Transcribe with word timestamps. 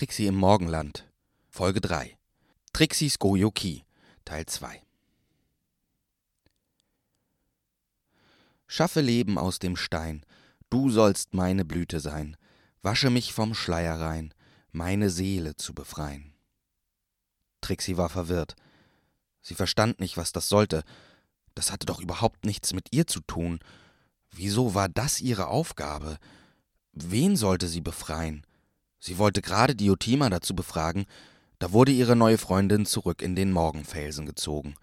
Trixie 0.00 0.28
im 0.28 0.36
Morgenland, 0.36 1.06
Folge 1.50 1.82
3. 1.82 2.16
Trixis 2.72 3.18
Goyoki, 3.18 3.84
Teil 4.24 4.46
2. 4.46 4.80
Schaffe 8.66 9.02
Leben 9.02 9.36
aus 9.36 9.58
dem 9.58 9.76
Stein, 9.76 10.24
du 10.70 10.88
sollst 10.88 11.34
meine 11.34 11.66
Blüte 11.66 12.00
sein, 12.00 12.38
wasche 12.80 13.10
mich 13.10 13.34
vom 13.34 13.52
Schleier 13.52 14.00
rein, 14.00 14.32
meine 14.72 15.10
Seele 15.10 15.56
zu 15.56 15.74
befreien. 15.74 16.32
Trixie 17.60 17.98
war 17.98 18.08
verwirrt. 18.08 18.56
Sie 19.42 19.54
verstand 19.54 20.00
nicht, 20.00 20.16
was 20.16 20.32
das 20.32 20.48
sollte. 20.48 20.82
Das 21.54 21.70
hatte 21.70 21.84
doch 21.84 22.00
überhaupt 22.00 22.46
nichts 22.46 22.72
mit 22.72 22.88
ihr 22.90 23.06
zu 23.06 23.20
tun. 23.20 23.60
Wieso 24.30 24.74
war 24.74 24.88
das 24.88 25.20
ihre 25.20 25.48
Aufgabe? 25.48 26.16
Wen 26.94 27.36
sollte 27.36 27.68
sie 27.68 27.82
befreien? 27.82 28.46
Sie 29.00 29.18
wollte 29.18 29.42
gerade 29.42 29.74
Diotima 29.74 30.28
dazu 30.30 30.54
befragen, 30.54 31.06
da 31.58 31.72
wurde 31.72 31.92
ihre 31.92 32.16
neue 32.16 32.38
Freundin 32.38 32.86
zurück 32.86 33.22
in 33.22 33.34
den 33.34 33.50
Morgenfelsen 33.50 34.26
gezogen. 34.26 34.74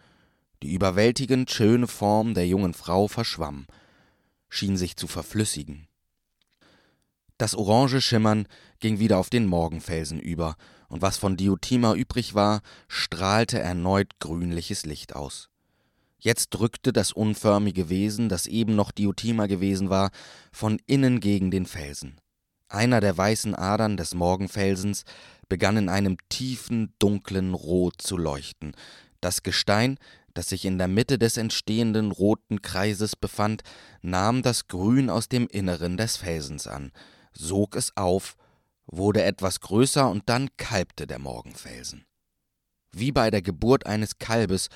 Die 0.64 0.74
überwältigend 0.74 1.50
schöne 1.52 1.88
Form 1.88 2.34
der 2.34 2.48
jungen 2.48 2.74
Frau 2.74 3.08
verschwamm, 3.08 3.68
schien 4.50 4.76
sich 4.76 4.98
zu 4.98 5.08
verflüssigen. 5.08 5.88
Das 7.38 7.54
orange 7.54 8.02
Schimmern 8.02 8.48
ging 8.80 9.00
wieder 9.00 9.20
auf 9.20 9.30
den 9.30 9.46
Morgenfelsen 9.46 10.20
über, 10.20 10.56
und 10.90 11.02
was 11.02 11.18
von 11.18 11.38
Diotima 11.38 11.94
übrig 11.94 12.34
war, 12.34 12.62
strahlte 12.88 13.60
erneut 13.60 14.20
grünliches 14.20 14.86
Licht 14.86 15.16
aus. 15.16 15.50
Jetzt 16.18 16.50
drückte 16.50 16.94
das 16.94 17.12
unförmige 17.12 17.90
Wesen, 17.90 18.30
das 18.30 18.48
eben 18.48 18.76
noch 18.76 18.92
Diotima 18.92 19.46
gewesen 19.46 19.90
war, 19.90 20.10
von 20.52 20.80
innen 20.88 21.20
gegen 21.20 21.52
den 21.52 21.68
Felsen. 21.68 22.20
Einer 22.70 23.00
der 23.00 23.18
weißen 23.18 23.56
Adern 23.56 23.98
des 23.98 24.14
Morgenfelsens 24.14 25.04
begann 25.48 25.78
in 25.78 25.90
einem 25.90 26.18
tiefen, 26.30 26.94
dunklen 27.00 27.54
Rot 27.54 28.02
zu 28.02 28.18
leuchten. 28.18 28.76
Das 29.22 29.44
Gestein, 29.44 29.98
das 30.34 30.50
sich 30.50 30.66
in 30.66 30.78
der 30.78 30.88
Mitte 30.88 31.18
des 31.18 31.38
entstehenden 31.38 32.12
roten 32.12 32.62
Kreises 32.62 33.16
befand, 33.16 33.64
nahm 34.02 34.44
das 34.44 34.68
Grün 34.68 35.10
aus 35.10 35.30
dem 35.30 35.48
Inneren 35.48 35.98
des 35.98 36.18
Felsens 36.18 36.68
an, 36.68 36.92
sog 37.34 37.76
es 37.76 37.96
auf, 37.96 38.36
wurde 38.86 39.24
etwas 39.24 39.62
größer 39.62 40.10
und 40.10 40.30
dann 40.30 40.50
kalbte 40.58 41.08
der 41.08 41.20
Morgenfelsen. 41.20 42.06
Wie 42.92 43.12
bei 43.12 43.32
der 43.32 43.42
Geburt 43.42 43.86
eines 43.86 44.18
Kalbes 44.18 44.70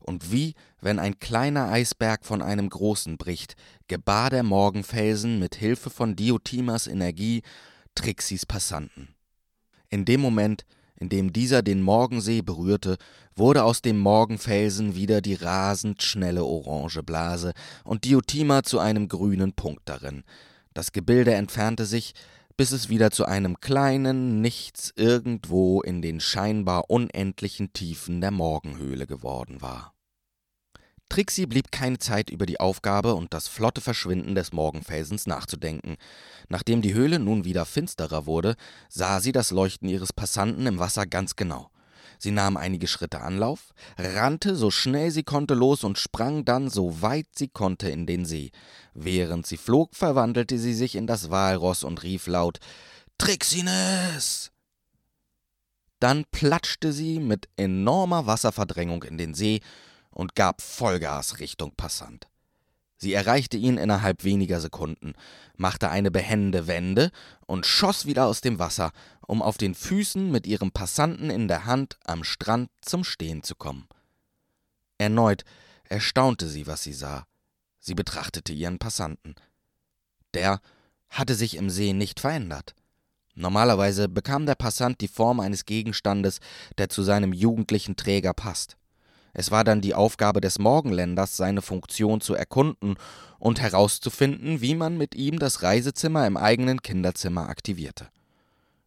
und 0.00 0.32
wie, 0.32 0.54
wenn 0.80 0.98
ein 0.98 1.18
kleiner 1.18 1.70
Eisberg 1.70 2.24
von 2.24 2.42
einem 2.42 2.68
großen 2.68 3.16
bricht, 3.16 3.54
gebar 3.88 4.30
der 4.30 4.42
Morgenfelsen 4.42 5.38
mit 5.38 5.54
Hilfe 5.54 5.90
von 5.90 6.16
Diotimas 6.16 6.86
Energie 6.86 7.42
Trixis 7.94 8.46
Passanten. 8.46 9.14
In 9.88 10.04
dem 10.04 10.20
Moment, 10.20 10.64
in 10.96 11.08
dem 11.08 11.32
dieser 11.32 11.62
den 11.62 11.82
Morgensee 11.82 12.42
berührte, 12.42 12.96
wurde 13.34 13.64
aus 13.64 13.82
dem 13.82 13.98
Morgenfelsen 13.98 14.94
wieder 14.94 15.20
die 15.20 15.34
rasend 15.34 16.02
schnelle 16.02 16.44
orange 16.44 17.02
Blase 17.02 17.52
und 17.84 18.04
Diotima 18.04 18.62
zu 18.62 18.78
einem 18.78 19.08
grünen 19.08 19.52
Punkt 19.54 19.88
darin. 19.88 20.24
Das 20.74 20.92
Gebilde 20.92 21.34
entfernte 21.34 21.86
sich, 21.86 22.14
bis 22.60 22.72
es 22.72 22.90
wieder 22.90 23.10
zu 23.10 23.24
einem 23.24 23.58
kleinen 23.60 24.42
Nichts 24.42 24.92
irgendwo 24.94 25.80
in 25.80 26.02
den 26.02 26.20
scheinbar 26.20 26.90
unendlichen 26.90 27.72
Tiefen 27.72 28.20
der 28.20 28.32
Morgenhöhle 28.32 29.06
geworden 29.06 29.62
war. 29.62 29.94
Trixie 31.08 31.46
blieb 31.46 31.72
keine 31.72 31.96
Zeit 31.96 32.28
über 32.28 32.44
die 32.44 32.60
Aufgabe 32.60 33.14
und 33.14 33.32
das 33.32 33.48
flotte 33.48 33.80
Verschwinden 33.80 34.34
des 34.34 34.52
Morgenfelsens 34.52 35.26
nachzudenken. 35.26 35.96
Nachdem 36.50 36.82
die 36.82 36.92
Höhle 36.92 37.18
nun 37.18 37.46
wieder 37.46 37.64
finsterer 37.64 38.26
wurde, 38.26 38.56
sah 38.90 39.20
sie 39.20 39.32
das 39.32 39.50
Leuchten 39.52 39.88
ihres 39.88 40.12
Passanten 40.12 40.66
im 40.66 40.78
Wasser 40.78 41.06
ganz 41.06 41.36
genau. 41.36 41.70
Sie 42.22 42.32
nahm 42.32 42.58
einige 42.58 42.86
Schritte 42.86 43.22
Anlauf, 43.22 43.72
rannte 43.96 44.54
so 44.54 44.70
schnell 44.70 45.10
sie 45.10 45.22
konnte 45.22 45.54
los 45.54 45.84
und 45.84 45.98
sprang 45.98 46.44
dann 46.44 46.68
so 46.68 47.00
weit 47.00 47.28
sie 47.34 47.48
konnte 47.48 47.88
in 47.88 48.04
den 48.04 48.26
See. 48.26 48.50
Während 48.92 49.46
sie 49.46 49.56
flog, 49.56 49.96
verwandelte 49.96 50.58
sie 50.58 50.74
sich 50.74 50.96
in 50.96 51.06
das 51.06 51.30
Walross 51.30 51.82
und 51.82 52.02
rief 52.02 52.26
laut 52.26 52.60
Trixines! 53.16 54.52
Dann 55.98 56.26
platschte 56.30 56.92
sie 56.92 57.20
mit 57.20 57.48
enormer 57.56 58.26
Wasserverdrängung 58.26 59.02
in 59.04 59.16
den 59.16 59.32
See 59.32 59.62
und 60.10 60.34
gab 60.34 60.60
Vollgas 60.60 61.38
Richtung 61.38 61.72
Passant. 61.74 62.28
Sie 63.02 63.14
erreichte 63.14 63.56
ihn 63.56 63.78
innerhalb 63.78 64.24
weniger 64.24 64.60
Sekunden, 64.60 65.14
machte 65.56 65.88
eine 65.88 66.10
behende 66.10 66.66
Wende 66.66 67.10
und 67.46 67.64
schoss 67.64 68.04
wieder 68.04 68.26
aus 68.26 68.42
dem 68.42 68.58
Wasser, 68.58 68.92
um 69.26 69.40
auf 69.40 69.56
den 69.56 69.74
Füßen 69.74 70.30
mit 70.30 70.46
ihrem 70.46 70.70
Passanten 70.70 71.30
in 71.30 71.48
der 71.48 71.64
Hand 71.64 71.96
am 72.04 72.24
Strand 72.24 72.68
zum 72.82 73.02
Stehen 73.02 73.42
zu 73.42 73.54
kommen. 73.54 73.88
Erneut 74.98 75.44
erstaunte 75.84 76.46
sie, 76.46 76.66
was 76.66 76.82
sie 76.82 76.92
sah. 76.92 77.26
Sie 77.78 77.94
betrachtete 77.94 78.52
ihren 78.52 78.78
Passanten. 78.78 79.34
Der 80.34 80.60
hatte 81.08 81.34
sich 81.34 81.56
im 81.56 81.70
See 81.70 81.94
nicht 81.94 82.20
verändert. 82.20 82.74
Normalerweise 83.34 84.10
bekam 84.10 84.44
der 84.44 84.56
Passant 84.56 85.00
die 85.00 85.08
Form 85.08 85.40
eines 85.40 85.64
Gegenstandes, 85.64 86.40
der 86.76 86.90
zu 86.90 87.02
seinem 87.02 87.32
jugendlichen 87.32 87.96
Träger 87.96 88.34
passt. 88.34 88.76
Es 89.32 89.50
war 89.50 89.64
dann 89.64 89.80
die 89.80 89.94
Aufgabe 89.94 90.40
des 90.40 90.58
Morgenländers, 90.58 91.36
seine 91.36 91.62
Funktion 91.62 92.20
zu 92.20 92.34
erkunden 92.34 92.96
und 93.38 93.60
herauszufinden, 93.60 94.60
wie 94.60 94.74
man 94.74 94.98
mit 94.98 95.14
ihm 95.14 95.38
das 95.38 95.62
Reisezimmer 95.62 96.26
im 96.26 96.36
eigenen 96.36 96.82
Kinderzimmer 96.82 97.48
aktivierte. 97.48 98.08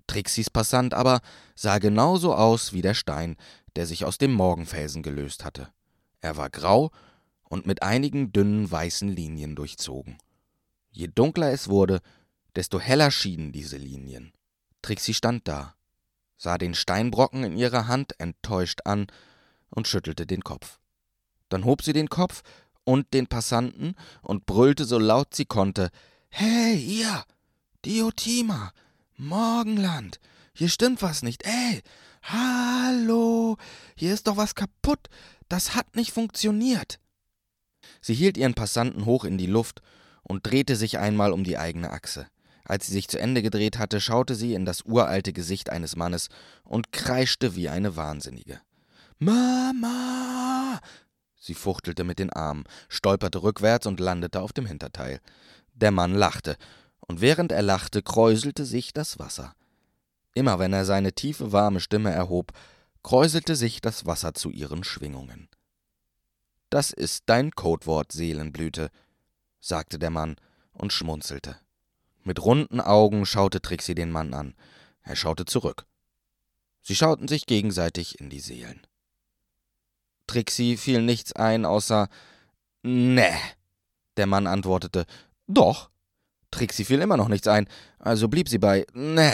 Trixis 0.07 0.49
Passant 0.49 0.93
aber 0.93 1.21
sah 1.55 1.79
genauso 1.79 2.35
aus 2.35 2.73
wie 2.73 2.81
der 2.81 2.93
Stein, 2.93 3.37
der 3.75 3.85
sich 3.85 4.05
aus 4.05 4.17
dem 4.17 4.33
Morgenfelsen 4.33 5.01
gelöst 5.01 5.45
hatte. 5.45 5.69
Er 6.21 6.37
war 6.37 6.49
grau 6.49 6.91
und 7.43 7.65
mit 7.65 7.83
einigen 7.83 8.31
dünnen 8.31 8.69
weißen 8.69 9.09
Linien 9.09 9.55
durchzogen. 9.55 10.17
Je 10.91 11.07
dunkler 11.07 11.51
es 11.51 11.69
wurde, 11.69 12.01
desto 12.55 12.79
heller 12.79 13.11
schienen 13.11 13.51
diese 13.51 13.77
Linien. 13.77 14.33
Trixie 14.81 15.13
stand 15.13 15.47
da, 15.47 15.75
sah 16.37 16.57
den 16.57 16.75
Steinbrocken 16.75 17.43
in 17.43 17.57
ihrer 17.57 17.87
Hand 17.87 18.19
enttäuscht 18.19 18.81
an 18.85 19.07
und 19.73 19.87
schüttelte 19.87 20.25
den 20.25 20.43
Kopf. 20.43 20.79
Dann 21.49 21.65
hob 21.65 21.81
sie 21.81 21.93
den 21.93 22.09
Kopf 22.09 22.41
und 22.83 23.13
den 23.13 23.27
Passanten 23.27 23.95
und 24.21 24.45
brüllte 24.45 24.85
so 24.85 24.99
laut 24.99 25.33
sie 25.35 25.45
konnte: 25.45 25.89
Hey, 26.29 26.75
ihr! 26.75 27.23
Diotima! 27.85 28.71
Morgenland! 29.17 30.19
Hier 30.53 30.69
stimmt 30.69 31.01
was 31.01 31.23
nicht. 31.23 31.45
Ey! 31.45 31.81
Hallo! 32.23 33.57
Hier 33.95 34.13
ist 34.13 34.27
doch 34.27 34.37
was 34.37 34.55
kaputt! 34.55 35.09
Das 35.49 35.75
hat 35.75 35.95
nicht 35.95 36.11
funktioniert! 36.11 36.99
Sie 38.01 38.13
hielt 38.13 38.37
ihren 38.37 38.53
Passanten 38.53 39.05
hoch 39.05 39.25
in 39.25 39.37
die 39.37 39.47
Luft 39.47 39.81
und 40.23 40.45
drehte 40.45 40.75
sich 40.75 40.97
einmal 40.99 41.33
um 41.33 41.43
die 41.43 41.57
eigene 41.57 41.91
Achse. 41.91 42.27
Als 42.65 42.87
sie 42.87 42.93
sich 42.93 43.09
zu 43.09 43.19
Ende 43.19 43.41
gedreht 43.41 43.77
hatte, 43.77 43.99
schaute 43.99 44.35
sie 44.35 44.53
in 44.53 44.65
das 44.65 44.83
uralte 44.83 45.33
Gesicht 45.33 45.69
eines 45.69 45.95
Mannes 45.95 46.29
und 46.63 46.93
kreischte 46.93 47.55
wie 47.55 47.67
eine 47.67 47.97
Wahnsinnige. 47.97 48.61
Mama! 49.23 50.79
Sie 51.35 51.53
fuchtelte 51.53 52.03
mit 52.03 52.19
den 52.19 52.31
Armen, 52.31 52.63
stolperte 52.89 53.43
rückwärts 53.43 53.85
und 53.85 53.99
landete 53.99 54.41
auf 54.41 54.53
dem 54.53 54.65
Hinterteil. 54.65 55.19
Der 55.73 55.91
Mann 55.91 56.13
lachte, 56.13 56.57
und 56.99 57.21
während 57.21 57.51
er 57.51 57.61
lachte, 57.61 58.01
kräuselte 58.01 58.65
sich 58.65 58.93
das 58.93 59.19
Wasser. 59.19 59.55
Immer 60.33 60.59
wenn 60.59 60.73
er 60.73 60.85
seine 60.85 61.13
tiefe, 61.13 61.51
warme 61.51 61.79
Stimme 61.79 62.11
erhob, 62.11 62.53
kräuselte 63.03 63.55
sich 63.55 63.81
das 63.81 64.05
Wasser 64.05 64.33
zu 64.33 64.49
ihren 64.49 64.83
Schwingungen. 64.83 65.49
Das 66.69 66.91
ist 66.91 67.23
dein 67.27 67.51
Codewort, 67.51 68.11
Seelenblüte, 68.11 68.89
sagte 69.59 69.99
der 69.99 70.09
Mann 70.09 70.37
und 70.71 70.91
schmunzelte. 70.91 71.57
Mit 72.23 72.43
runden 72.43 72.81
Augen 72.81 73.25
schaute 73.25 73.61
Trixie 73.61 73.95
den 73.95 74.11
Mann 74.11 74.33
an. 74.33 74.55
Er 75.01 75.15
schaute 75.15 75.45
zurück. 75.45 75.85
Sie 76.81 76.95
schauten 76.95 77.27
sich 77.27 77.45
gegenseitig 77.45 78.19
in 78.19 78.29
die 78.29 78.39
Seelen. 78.39 78.87
Trixie 80.27 80.77
fiel 80.77 81.01
nichts 81.01 81.33
ein, 81.33 81.65
außer 81.65 82.09
Ne. 82.83 83.31
Der 84.17 84.27
Mann 84.27 84.47
antwortete 84.47 85.05
Doch. 85.47 85.89
Trixie 86.51 86.85
fiel 86.85 87.01
immer 87.01 87.17
noch 87.17 87.29
nichts 87.29 87.47
ein, 87.47 87.67
also 87.99 88.27
blieb 88.27 88.49
sie 88.49 88.59
bei 88.59 88.85
Ne. 88.93 89.31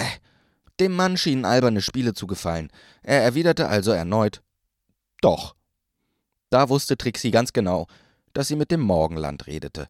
Dem 0.79 0.95
Mann 0.95 1.17
schienen 1.17 1.45
alberne 1.45 1.81
Spiele 1.81 2.13
zu 2.13 2.27
gefallen. 2.27 2.71
Er 3.03 3.21
erwiderte 3.21 3.67
also 3.67 3.91
erneut 3.91 4.41
Doch. 5.21 5.55
Da 6.49 6.69
wusste 6.69 6.97
Trixie 6.97 7.31
ganz 7.31 7.53
genau, 7.53 7.87
dass 8.33 8.47
sie 8.47 8.55
mit 8.55 8.71
dem 8.71 8.81
Morgenland 8.81 9.47
redete. 9.47 9.89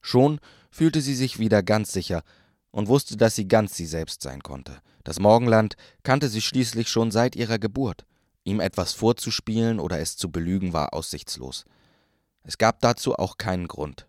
Schon 0.00 0.40
fühlte 0.70 1.00
sie 1.00 1.14
sich 1.14 1.38
wieder 1.38 1.62
ganz 1.62 1.92
sicher 1.92 2.22
und 2.70 2.88
wusste, 2.88 3.16
dass 3.16 3.34
sie 3.34 3.48
ganz 3.48 3.74
sie 3.76 3.86
selbst 3.86 4.22
sein 4.22 4.42
konnte. 4.42 4.80
Das 5.04 5.18
Morgenland 5.18 5.76
kannte 6.02 6.28
sie 6.28 6.42
schließlich 6.42 6.88
schon 6.88 7.10
seit 7.10 7.34
ihrer 7.34 7.58
Geburt. 7.58 8.04
Ihm 8.48 8.60
etwas 8.60 8.94
vorzuspielen 8.94 9.78
oder 9.78 10.00
es 10.00 10.16
zu 10.16 10.32
belügen 10.32 10.72
war 10.72 10.94
aussichtslos. 10.94 11.66
Es 12.44 12.56
gab 12.56 12.80
dazu 12.80 13.14
auch 13.14 13.36
keinen 13.36 13.68
Grund. 13.68 14.08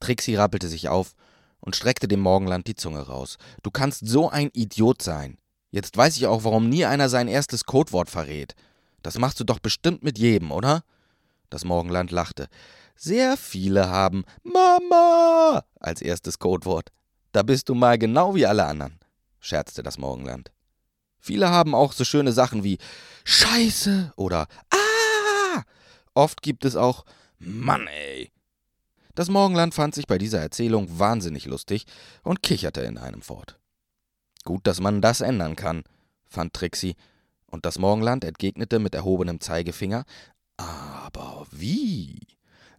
Trixie 0.00 0.36
rappelte 0.36 0.66
sich 0.66 0.88
auf 0.88 1.14
und 1.60 1.76
streckte 1.76 2.08
dem 2.08 2.20
Morgenland 2.20 2.68
die 2.68 2.74
Zunge 2.74 3.00
raus. 3.00 3.36
Du 3.62 3.70
kannst 3.70 4.08
so 4.08 4.30
ein 4.30 4.48
Idiot 4.54 5.02
sein. 5.02 5.36
Jetzt 5.70 5.94
weiß 5.94 6.16
ich 6.16 6.26
auch, 6.26 6.44
warum 6.44 6.70
nie 6.70 6.86
einer 6.86 7.10
sein 7.10 7.28
erstes 7.28 7.64
Codewort 7.66 8.08
verrät. 8.08 8.54
Das 9.02 9.18
machst 9.18 9.38
du 9.40 9.44
doch 9.44 9.58
bestimmt 9.58 10.02
mit 10.02 10.18
jedem, 10.18 10.50
oder? 10.50 10.82
Das 11.50 11.66
Morgenland 11.66 12.10
lachte. 12.12 12.48
Sehr 12.94 13.36
viele 13.36 13.90
haben 13.90 14.24
Mama 14.42 15.66
als 15.80 16.00
erstes 16.00 16.38
Codewort. 16.38 16.92
Da 17.32 17.42
bist 17.42 17.68
du 17.68 17.74
mal 17.74 17.98
genau 17.98 18.34
wie 18.34 18.46
alle 18.46 18.64
anderen, 18.64 18.98
scherzte 19.38 19.82
das 19.82 19.98
Morgenland. 19.98 20.50
Viele 21.18 21.50
haben 21.50 21.74
auch 21.74 21.92
so 21.92 22.04
schöne 22.04 22.32
Sachen 22.32 22.64
wie 22.64 22.78
Scheiße 23.24 24.12
oder 24.16 24.46
Ah. 24.70 25.62
Oft 26.14 26.42
gibt 26.42 26.64
es 26.64 26.76
auch 26.76 27.04
Mann, 27.38 27.86
ey. 27.86 28.30
Das 29.14 29.28
Morgenland 29.28 29.74
fand 29.74 29.94
sich 29.94 30.06
bei 30.06 30.18
dieser 30.18 30.40
Erzählung 30.40 30.98
wahnsinnig 30.98 31.46
lustig 31.46 31.84
und 32.22 32.42
kicherte 32.42 32.82
in 32.82 32.98
einem 32.98 33.22
fort. 33.22 33.58
Gut, 34.44 34.66
dass 34.66 34.80
man 34.80 35.00
das 35.00 35.20
ändern 35.20 35.56
kann, 35.56 35.84
fand 36.28 36.54
Trixie, 36.54 36.96
und 37.46 37.64
das 37.64 37.78
Morgenland 37.78 38.24
entgegnete 38.24 38.78
mit 38.78 38.94
erhobenem 38.94 39.40
Zeigefinger. 39.40 40.04
Aber 40.56 41.46
wie? 41.50 42.18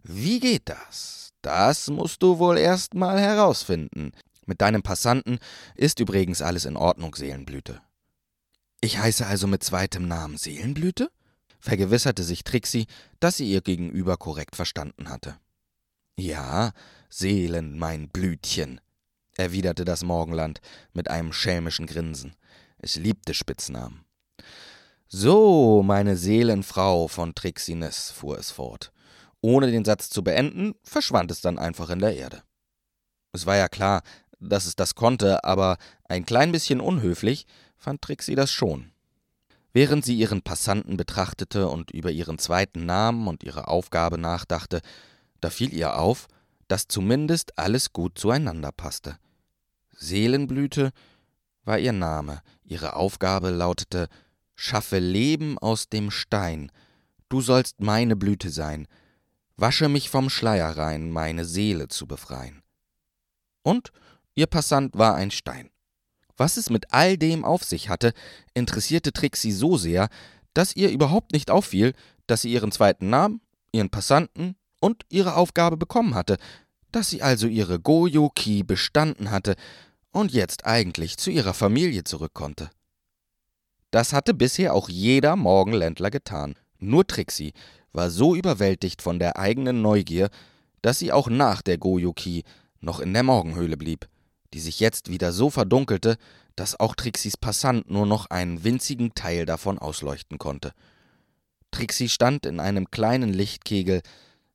Wie 0.02 0.40
geht 0.40 0.68
das? 0.68 1.32
Das 1.42 1.88
musst 1.88 2.22
du 2.22 2.38
wohl 2.38 2.58
erst 2.58 2.94
mal 2.94 3.18
herausfinden. 3.18 4.12
Mit 4.46 4.60
deinem 4.60 4.82
Passanten 4.82 5.38
ist 5.74 6.00
übrigens 6.00 6.42
alles 6.42 6.64
in 6.64 6.76
Ordnung, 6.76 7.14
Seelenblüte. 7.14 7.80
Ich 8.80 8.98
heiße 8.98 9.26
also 9.26 9.46
mit 9.46 9.64
zweitem 9.64 10.06
Namen 10.06 10.36
Seelenblüte? 10.36 11.10
vergewisserte 11.60 12.22
sich 12.22 12.44
Trixie, 12.44 12.86
dass 13.18 13.36
sie 13.36 13.50
ihr 13.50 13.60
Gegenüber 13.60 14.16
korrekt 14.16 14.54
verstanden 14.54 15.08
hatte. 15.08 15.36
Ja, 16.16 16.72
Seelen, 17.10 17.78
mein 17.78 18.08
Blütchen, 18.08 18.80
erwiderte 19.36 19.84
das 19.84 20.04
Morgenland 20.04 20.60
mit 20.92 21.10
einem 21.10 21.32
schelmischen 21.32 21.86
Grinsen. 21.86 22.36
Es 22.78 22.94
liebte 22.94 23.34
Spitznamen. 23.34 24.04
So, 25.08 25.82
meine 25.82 26.16
Seelenfrau 26.16 27.08
von 27.08 27.34
Trixines, 27.34 28.12
fuhr 28.12 28.38
es 28.38 28.52
fort. 28.52 28.92
Ohne 29.40 29.70
den 29.70 29.84
Satz 29.84 30.10
zu 30.10 30.22
beenden, 30.22 30.74
verschwand 30.84 31.30
es 31.30 31.40
dann 31.40 31.58
einfach 31.58 31.90
in 31.90 32.00
der 32.00 32.16
Erde. 32.16 32.42
Es 33.32 33.46
war 33.46 33.56
ja 33.56 33.68
klar, 33.68 34.02
dass 34.38 34.66
es 34.66 34.76
das 34.76 34.94
konnte, 34.94 35.42
aber 35.44 35.78
ein 36.08 36.24
klein 36.24 36.52
bisschen 36.52 36.80
unhöflich 36.80 37.46
fand 37.78 38.02
Trixie 38.02 38.34
das 38.34 38.52
schon. 38.52 38.90
Während 39.72 40.04
sie 40.04 40.16
ihren 40.16 40.42
Passanten 40.42 40.96
betrachtete 40.96 41.68
und 41.68 41.90
über 41.90 42.10
ihren 42.10 42.38
zweiten 42.38 42.84
Namen 42.84 43.28
und 43.28 43.44
ihre 43.44 43.68
Aufgabe 43.68 44.18
nachdachte, 44.18 44.80
da 45.40 45.50
fiel 45.50 45.72
ihr 45.72 45.98
auf, 45.98 46.26
dass 46.66 46.88
zumindest 46.88 47.58
alles 47.58 47.92
gut 47.92 48.18
zueinander 48.18 48.72
passte. 48.72 49.18
Seelenblüte 49.92 50.90
war 51.64 51.78
ihr 51.78 51.92
Name, 51.92 52.42
ihre 52.64 52.96
Aufgabe 52.96 53.50
lautete 53.50 54.08
Schaffe 54.54 54.98
Leben 54.98 55.58
aus 55.58 55.88
dem 55.88 56.10
Stein, 56.10 56.72
du 57.28 57.40
sollst 57.40 57.80
meine 57.80 58.16
Blüte 58.16 58.50
sein, 58.50 58.88
wasche 59.56 59.88
mich 59.88 60.10
vom 60.10 60.30
Schleier 60.30 60.76
rein, 60.76 61.10
meine 61.10 61.44
Seele 61.44 61.88
zu 61.88 62.06
befreien. 62.06 62.62
Und 63.62 63.92
ihr 64.34 64.46
Passant 64.46 64.96
war 64.96 65.14
ein 65.14 65.30
Stein. 65.30 65.70
Was 66.38 66.56
es 66.56 66.70
mit 66.70 66.94
all 66.94 67.18
dem 67.18 67.44
auf 67.44 67.64
sich 67.64 67.90
hatte, 67.90 68.14
interessierte 68.54 69.12
Trixie 69.12 69.52
so 69.52 69.76
sehr, 69.76 70.08
dass 70.54 70.74
ihr 70.74 70.90
überhaupt 70.90 71.32
nicht 71.32 71.50
auffiel, 71.50 71.92
dass 72.26 72.42
sie 72.42 72.52
ihren 72.52 72.72
zweiten 72.72 73.10
Namen, 73.10 73.40
ihren 73.72 73.90
Passanten 73.90 74.56
und 74.80 75.04
ihre 75.10 75.34
Aufgabe 75.34 75.76
bekommen 75.76 76.14
hatte, 76.14 76.38
dass 76.92 77.10
sie 77.10 77.22
also 77.22 77.48
ihre 77.48 77.80
Goyo-Ki 77.80 78.62
bestanden 78.62 79.30
hatte 79.30 79.56
und 80.12 80.32
jetzt 80.32 80.64
eigentlich 80.64 81.18
zu 81.18 81.30
ihrer 81.30 81.54
Familie 81.54 82.04
zurück 82.04 82.34
konnte. 82.34 82.70
Das 83.90 84.12
hatte 84.12 84.32
bisher 84.32 84.74
auch 84.74 84.88
jeder 84.88 85.36
Morgenländler 85.36 86.10
getan. 86.10 86.54
Nur 86.78 87.06
Trixie 87.06 87.52
war 87.92 88.10
so 88.10 88.36
überwältigt 88.36 89.02
von 89.02 89.18
der 89.18 89.38
eigenen 89.38 89.82
Neugier, 89.82 90.30
dass 90.82 90.98
sie 90.98 91.10
auch 91.10 91.28
nach 91.28 91.62
der 91.62 91.78
Goyoki 91.78 92.44
noch 92.80 93.00
in 93.00 93.12
der 93.12 93.24
Morgenhöhle 93.24 93.76
blieb, 93.76 94.08
die 94.54 94.60
sich 94.60 94.80
jetzt 94.80 95.10
wieder 95.10 95.32
so 95.32 95.50
verdunkelte, 95.50 96.16
dass 96.56 96.78
auch 96.78 96.94
Trixis 96.94 97.36
Passant 97.36 97.90
nur 97.90 98.06
noch 98.06 98.26
einen 98.30 98.64
winzigen 98.64 99.14
Teil 99.14 99.46
davon 99.46 99.78
ausleuchten 99.78 100.38
konnte. 100.38 100.72
Trixie 101.70 102.08
stand 102.08 102.46
in 102.46 102.60
einem 102.60 102.90
kleinen 102.90 103.32
Lichtkegel, 103.32 104.02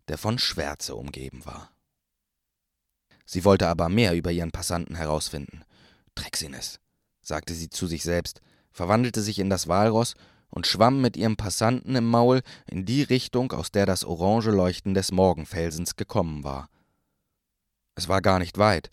der 0.07 0.18
von 0.18 0.40
Schwärze 0.40 0.95
umgeben 0.95 1.45
war. 1.45 1.72
Sie 3.25 3.45
wollte 3.45 3.68
aber 3.68 3.88
mehr 3.90 4.16
über 4.16 4.31
ihren 4.31 4.51
Passanten 4.51 4.95
herausfinden. 4.95 5.63
Trixines, 6.16 6.80
sagte 7.22 7.54
sie 7.54 7.69
zu 7.69 7.88
sich 7.88 8.04
selbst, 8.04 8.42
verwandelte 8.72 9.22
sich 9.22 9.40
in 9.40 9.50
das 9.50 9.68
Walross 9.68 10.16
und 10.50 10.68
schwamm 10.68 11.01
mit 11.01 11.16
ihrem 11.16 11.38
Passanten 11.38 11.95
im 11.95 12.06
Maul 12.06 12.42
in 12.68 12.86
die 12.86 13.04
Richtung, 13.04 13.51
aus 13.54 13.72
der 13.72 13.86
das 13.86 14.04
orange 14.04 14.51
Leuchten 14.51 14.94
des 14.94 15.12
Morgenfelsens 15.12 15.95
gekommen 15.95 16.44
war. 16.44 16.69
Es 17.95 18.07
war 18.07 18.22
gar 18.22 18.40
nicht 18.40 18.57
weit, 18.57 18.90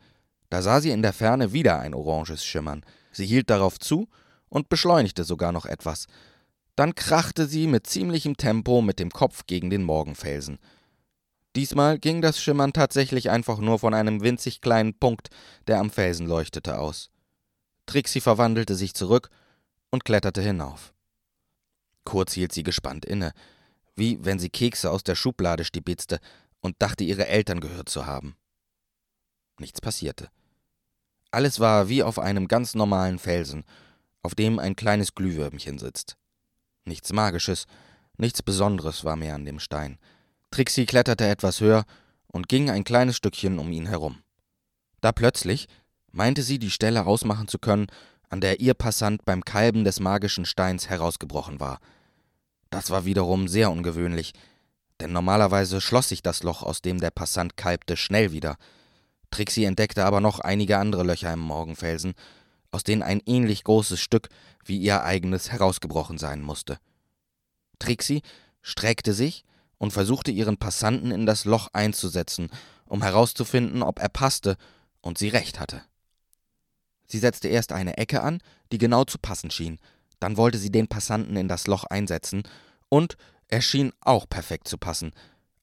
da 0.50 0.62
sah 0.62 0.80
sie 0.80 0.90
in 0.90 1.02
der 1.02 1.12
Ferne 1.12 1.52
wieder 1.52 1.78
ein 1.78 1.94
oranges 1.94 2.44
Schimmern. 2.44 2.84
Sie 3.12 3.26
hielt 3.26 3.48
darauf 3.50 3.78
zu 3.78 4.08
und 4.48 4.68
beschleunigte 4.68 5.24
sogar 5.24 5.52
noch 5.52 5.64
etwas. 5.64 6.06
Dann 6.76 6.94
krachte 6.94 7.46
sie 7.46 7.66
mit 7.66 7.86
ziemlichem 7.86 8.36
Tempo 8.36 8.82
mit 8.82 8.98
dem 8.98 9.10
Kopf 9.10 9.46
gegen 9.46 9.70
den 9.70 9.84
Morgenfelsen. 9.84 10.58
Diesmal 11.56 11.98
ging 11.98 12.20
das 12.20 12.40
Schimmern 12.40 12.72
tatsächlich 12.72 13.30
einfach 13.30 13.58
nur 13.58 13.78
von 13.78 13.94
einem 13.94 14.22
winzig 14.22 14.60
kleinen 14.60 14.94
Punkt, 14.94 15.30
der 15.66 15.78
am 15.78 15.90
Felsen 15.90 16.26
leuchtete, 16.26 16.78
aus. 16.78 17.10
Trixie 17.86 18.20
verwandelte 18.20 18.76
sich 18.76 18.94
zurück 18.94 19.30
und 19.90 20.04
kletterte 20.04 20.42
hinauf. 20.42 20.92
Kurz 22.04 22.32
hielt 22.34 22.52
sie 22.52 22.62
gespannt 22.62 23.04
inne, 23.04 23.32
wie 23.96 24.24
wenn 24.24 24.38
sie 24.38 24.48
Kekse 24.48 24.90
aus 24.90 25.04
der 25.04 25.16
Schublade 25.16 25.64
stibitzte 25.64 26.20
und 26.60 26.76
dachte, 26.80 27.04
ihre 27.04 27.26
Eltern 27.26 27.60
gehört 27.60 27.88
zu 27.88 28.06
haben. 28.06 28.36
Nichts 29.58 29.80
passierte. 29.80 30.30
Alles 31.30 31.60
war 31.60 31.88
wie 31.88 32.02
auf 32.02 32.18
einem 32.18 32.48
ganz 32.48 32.74
normalen 32.74 33.18
Felsen, 33.18 33.64
auf 34.22 34.34
dem 34.34 34.58
ein 34.58 34.76
kleines 34.76 35.14
Glühwürmchen 35.14 35.78
sitzt. 35.78 36.16
Nichts 36.84 37.12
Magisches, 37.12 37.66
nichts 38.16 38.42
Besonderes 38.42 39.04
war 39.04 39.16
mehr 39.16 39.34
an 39.34 39.44
dem 39.44 39.60
Stein. 39.60 39.98
Trixie 40.50 40.86
kletterte 40.86 41.26
etwas 41.28 41.60
höher 41.60 41.84
und 42.26 42.48
ging 42.48 42.70
ein 42.70 42.84
kleines 42.84 43.16
Stückchen 43.16 43.58
um 43.58 43.70
ihn 43.70 43.86
herum. 43.86 44.22
Da 45.00 45.12
plötzlich 45.12 45.68
meinte 46.12 46.42
sie, 46.42 46.58
die 46.58 46.70
Stelle 46.70 47.06
ausmachen 47.06 47.48
zu 47.48 47.58
können, 47.58 47.86
an 48.28 48.40
der 48.40 48.60
ihr 48.60 48.74
Passant 48.74 49.24
beim 49.24 49.44
Kalben 49.44 49.84
des 49.84 50.00
magischen 50.00 50.44
Steins 50.44 50.88
herausgebrochen 50.88 51.60
war. 51.60 51.78
Das 52.70 52.90
war 52.90 53.04
wiederum 53.04 53.48
sehr 53.48 53.70
ungewöhnlich, 53.70 54.32
denn 55.00 55.12
normalerweise 55.12 55.80
schloss 55.80 56.08
sich 56.08 56.22
das 56.22 56.42
Loch, 56.42 56.62
aus 56.62 56.82
dem 56.82 57.00
der 57.00 57.10
Passant 57.10 57.56
kalbte, 57.56 57.96
schnell 57.96 58.32
wieder. 58.32 58.56
Trixie 59.30 59.64
entdeckte 59.64 60.04
aber 60.04 60.20
noch 60.20 60.40
einige 60.40 60.78
andere 60.78 61.04
Löcher 61.04 61.32
im 61.32 61.40
Morgenfelsen, 61.40 62.14
aus 62.70 62.84
denen 62.84 63.02
ein 63.02 63.22
ähnlich 63.26 63.64
großes 63.64 64.00
Stück 64.00 64.28
wie 64.64 64.78
ihr 64.78 65.02
eigenes 65.02 65.50
herausgebrochen 65.50 66.18
sein 66.18 66.42
musste. 66.42 66.78
Trixie 67.78 68.22
streckte 68.62 69.12
sich 69.12 69.44
und 69.78 69.92
versuchte 69.92 70.30
ihren 70.30 70.58
Passanten 70.58 71.10
in 71.10 71.26
das 71.26 71.44
Loch 71.44 71.68
einzusetzen, 71.72 72.50
um 72.86 73.02
herauszufinden, 73.02 73.82
ob 73.82 73.98
er 73.98 74.08
passte 74.08 74.56
und 75.00 75.16
sie 75.16 75.28
recht 75.28 75.58
hatte. 75.58 75.82
Sie 77.06 77.18
setzte 77.18 77.48
erst 77.48 77.72
eine 77.72 77.96
Ecke 77.96 78.22
an, 78.22 78.40
die 78.70 78.78
genau 78.78 79.04
zu 79.04 79.18
passen 79.18 79.50
schien. 79.50 79.78
Dann 80.20 80.36
wollte 80.36 80.58
sie 80.58 80.70
den 80.70 80.86
Passanten 80.86 81.36
in 81.36 81.48
das 81.48 81.66
Loch 81.66 81.84
einsetzen, 81.84 82.42
und 82.88 83.16
er 83.48 83.62
schien 83.62 83.92
auch 84.00 84.28
perfekt 84.28 84.68
zu 84.68 84.76
passen. 84.76 85.12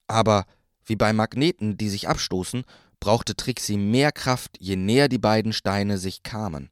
Aber 0.08 0.46
wie 0.84 0.96
bei 0.96 1.12
Magneten, 1.12 1.76
die 1.78 1.88
sich 1.88 2.08
abstoßen, 2.08 2.64
brauchte 3.00 3.36
Trixie 3.36 3.76
mehr 3.76 4.12
Kraft, 4.12 4.56
je 4.58 4.76
näher 4.76 5.08
die 5.08 5.18
beiden 5.18 5.52
Steine 5.52 5.98
sich 5.98 6.22
kamen. 6.22 6.68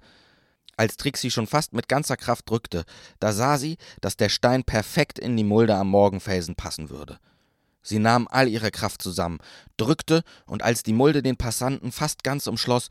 Als 0.76 0.96
Trixie 0.96 1.30
schon 1.30 1.46
fast 1.46 1.72
mit 1.72 1.88
ganzer 1.88 2.16
Kraft 2.16 2.48
drückte, 2.50 2.84
da 3.18 3.32
sah 3.32 3.56
sie, 3.56 3.78
dass 4.00 4.16
der 4.16 4.28
Stein 4.28 4.64
perfekt 4.64 5.18
in 5.18 5.36
die 5.36 5.44
Mulde 5.44 5.74
am 5.74 5.88
Morgenfelsen 5.88 6.54
passen 6.54 6.90
würde. 6.90 7.18
Sie 7.82 7.98
nahm 7.98 8.28
all 8.28 8.48
ihre 8.48 8.70
Kraft 8.70 9.00
zusammen, 9.00 9.38
drückte, 9.76 10.22
und 10.44 10.62
als 10.62 10.82
die 10.82 10.92
Mulde 10.92 11.22
den 11.22 11.36
Passanten 11.36 11.92
fast 11.92 12.24
ganz 12.24 12.46
umschloss, 12.46 12.88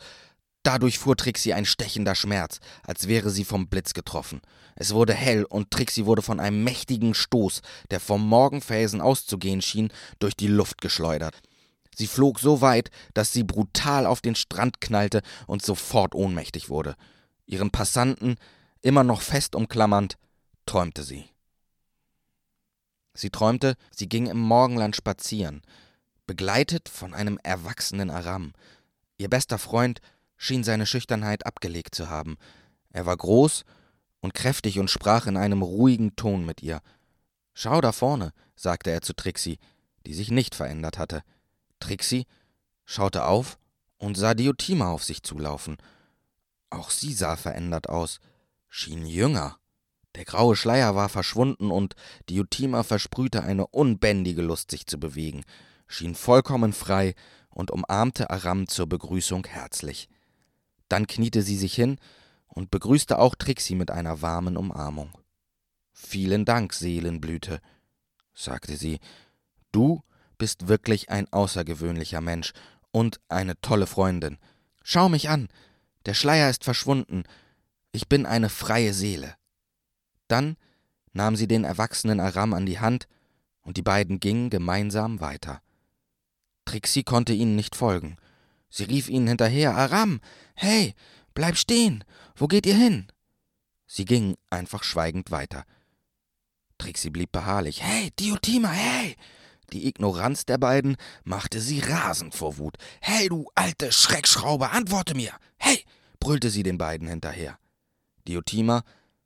Dadurch 0.65 0.97
fuhr 0.97 1.15
Trixie 1.15 1.53
ein 1.53 1.65
stechender 1.65 2.15
Schmerz, 2.15 2.59
als 2.81 3.07
wäre 3.07 3.29
sie 3.29 3.45
vom 3.45 3.67
Blitz 3.67 3.93
getroffen. 3.93 4.41
Es 4.75 4.95
wurde 4.95 5.13
hell 5.13 5.43
und 5.43 5.69
Trixie 5.69 6.07
wurde 6.07 6.23
von 6.23 6.39
einem 6.39 6.63
mächtigen 6.63 7.13
Stoß, 7.13 7.61
der 7.91 7.99
vom 7.99 8.27
Morgenfelsen 8.27 8.99
auszugehen 8.99 9.61
schien, 9.61 9.93
durch 10.17 10.35
die 10.35 10.47
Luft 10.47 10.81
geschleudert. 10.81 11.39
Sie 11.95 12.07
flog 12.07 12.39
so 12.39 12.59
weit, 12.61 12.91
dass 13.13 13.31
sie 13.31 13.43
brutal 13.43 14.05
auf 14.05 14.19
den 14.19 14.35
Strand 14.35 14.81
knallte 14.81 15.21
und 15.47 15.63
sofort 15.63 16.13
ohnmächtig 16.13 16.69
wurde. 16.69 16.95
Ihren 17.45 17.71
Passanten, 17.71 18.35
immer 18.81 19.03
noch 19.03 19.21
fest 19.21 19.55
umklammernd, 19.55 20.17
träumte 20.65 21.03
sie. 21.03 21.25
Sie 23.13 23.29
träumte, 23.29 23.75
sie 23.91 24.09
ging 24.09 24.27
im 24.27 24.39
Morgenland 24.39 24.95
spazieren, 24.95 25.61
begleitet 26.27 26.89
von 26.89 27.13
einem 27.13 27.39
erwachsenen 27.43 28.11
Aram. 28.11 28.51
Ihr 29.17 29.29
bester 29.29 29.57
Freund 29.57 30.01
schien 30.35 30.65
seine 30.65 30.85
Schüchternheit 30.85 31.45
abgelegt 31.45 31.95
zu 31.95 32.09
haben. 32.09 32.35
Er 32.89 33.05
war 33.05 33.15
groß 33.15 33.63
und 34.19 34.33
kräftig 34.33 34.79
und 34.79 34.91
sprach 34.91 35.27
in 35.27 35.37
einem 35.37 35.61
ruhigen 35.61 36.17
Ton 36.17 36.45
mit 36.45 36.61
ihr. 36.61 36.81
Schau 37.53 37.79
da 37.79 37.93
vorne, 37.93 38.33
sagte 38.57 38.91
er 38.91 39.01
zu 39.01 39.13
Trixie, 39.13 39.59
die 40.05 40.13
sich 40.13 40.29
nicht 40.29 40.55
verändert 40.55 40.97
hatte. 40.97 41.23
Trixie 41.79 42.25
schaute 42.85 43.25
auf 43.25 43.57
und 43.97 44.15
sah 44.17 44.33
Diotima 44.33 44.91
auf 44.91 45.03
sich 45.03 45.23
zulaufen. 45.23 45.77
Auch 46.69 46.89
sie 46.89 47.13
sah 47.13 47.35
verändert 47.35 47.89
aus, 47.89 48.19
schien 48.69 49.05
jünger. 49.05 49.57
Der 50.15 50.25
graue 50.25 50.55
Schleier 50.55 50.95
war 50.95 51.09
verschwunden 51.09 51.71
und 51.71 51.95
Diotima 52.29 52.83
versprühte 52.83 53.43
eine 53.43 53.67
unbändige 53.67 54.41
Lust, 54.41 54.71
sich 54.71 54.87
zu 54.87 54.97
bewegen, 54.99 55.43
schien 55.87 56.15
vollkommen 56.15 56.73
frei 56.73 57.15
und 57.49 57.71
umarmte 57.71 58.29
Aram 58.29 58.67
zur 58.67 58.87
Begrüßung 58.87 59.45
herzlich. 59.45 60.09
Dann 60.87 61.07
kniete 61.07 61.41
sie 61.41 61.57
sich 61.57 61.73
hin 61.73 61.97
und 62.47 62.71
begrüßte 62.71 63.19
auch 63.19 63.35
Trixie 63.35 63.75
mit 63.75 63.91
einer 63.91 64.21
warmen 64.21 64.55
Umarmung. 64.55 65.17
Vielen 65.91 66.45
Dank, 66.45 66.73
Seelenblüte, 66.73 67.61
sagte 68.33 68.77
sie. 68.77 68.99
Du 69.71 70.03
bist 70.37 70.67
wirklich 70.67 71.09
ein 71.09 71.31
außergewöhnlicher 71.31 72.21
Mensch 72.21 72.53
und 72.91 73.19
eine 73.29 73.59
tolle 73.61 73.87
Freundin. 73.87 74.37
Schau 74.83 75.09
mich 75.09 75.29
an. 75.29 75.49
Der 76.05 76.13
Schleier 76.13 76.49
ist 76.49 76.63
verschwunden. 76.63 77.23
Ich 77.91 78.07
bin 78.07 78.25
eine 78.25 78.49
freie 78.49 78.93
Seele. 78.93 79.35
Dann 80.27 80.57
nahm 81.13 81.35
sie 81.35 81.47
den 81.47 81.63
erwachsenen 81.63 82.19
Aram 82.19 82.53
an 82.53 82.65
die 82.65 82.79
Hand, 82.79 83.07
und 83.61 83.77
die 83.77 83.81
beiden 83.81 84.19
gingen 84.19 84.51
gemeinsam 84.51 85.19
weiter. 85.21 85.61
Trixie 86.65 87.03
konnte 87.03 87.33
ihnen 87.33 87.55
nicht 87.55 87.75
folgen. 87.75 88.17
Sie 88.69 88.83
rief 88.83 89.09
ihnen 89.09 89.27
hinterher 89.27 89.75
Aram. 89.75 90.19
Hey, 90.53 90.93
bleib 91.33 91.57
stehen. 91.57 92.03
Wo 92.35 92.47
geht 92.47 92.65
ihr 92.65 92.75
hin? 92.75 93.07
Sie 93.87 94.05
gingen 94.05 94.35
einfach 94.49 94.83
schweigend 94.83 95.31
weiter. 95.31 95.65
Trixie 96.77 97.09
blieb 97.09 97.31
beharrlich. 97.31 97.81
Hey, 97.81 98.11
Diotima, 98.19 98.69
hey! 98.69 99.15
Die 99.73 99.87
Ignoranz 99.87 100.45
der 100.45 100.57
beiden 100.57 100.97
machte 101.23 101.59
sie 101.59 101.79
rasend 101.79 102.35
vor 102.35 102.57
Wut. 102.57 102.77
Hey, 103.01 103.29
du 103.29 103.49
alte 103.55 103.91
Schreckschraube, 103.91 104.71
antworte 104.71 105.15
mir! 105.15 105.33
Hey! 105.57 105.83
brüllte 106.19 106.49
sie 106.49 106.63
den 106.63 106.77
beiden 106.77 107.07
hinterher. 107.07 107.59
Diotima 108.27 108.83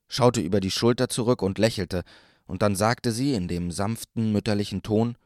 schaute 0.08 0.42
über 0.42 0.60
die 0.60 0.72
Schulter 0.72 1.08
zurück 1.08 1.42
und 1.42 1.58
lächelte, 1.58 2.04
und 2.46 2.62
dann 2.62 2.76
sagte 2.76 3.12
sie 3.12 3.36
in 3.36 3.48
dem 3.48 3.72
sanften, 3.72 4.32
mütterlichen 4.32 4.82
Ton 4.82 5.18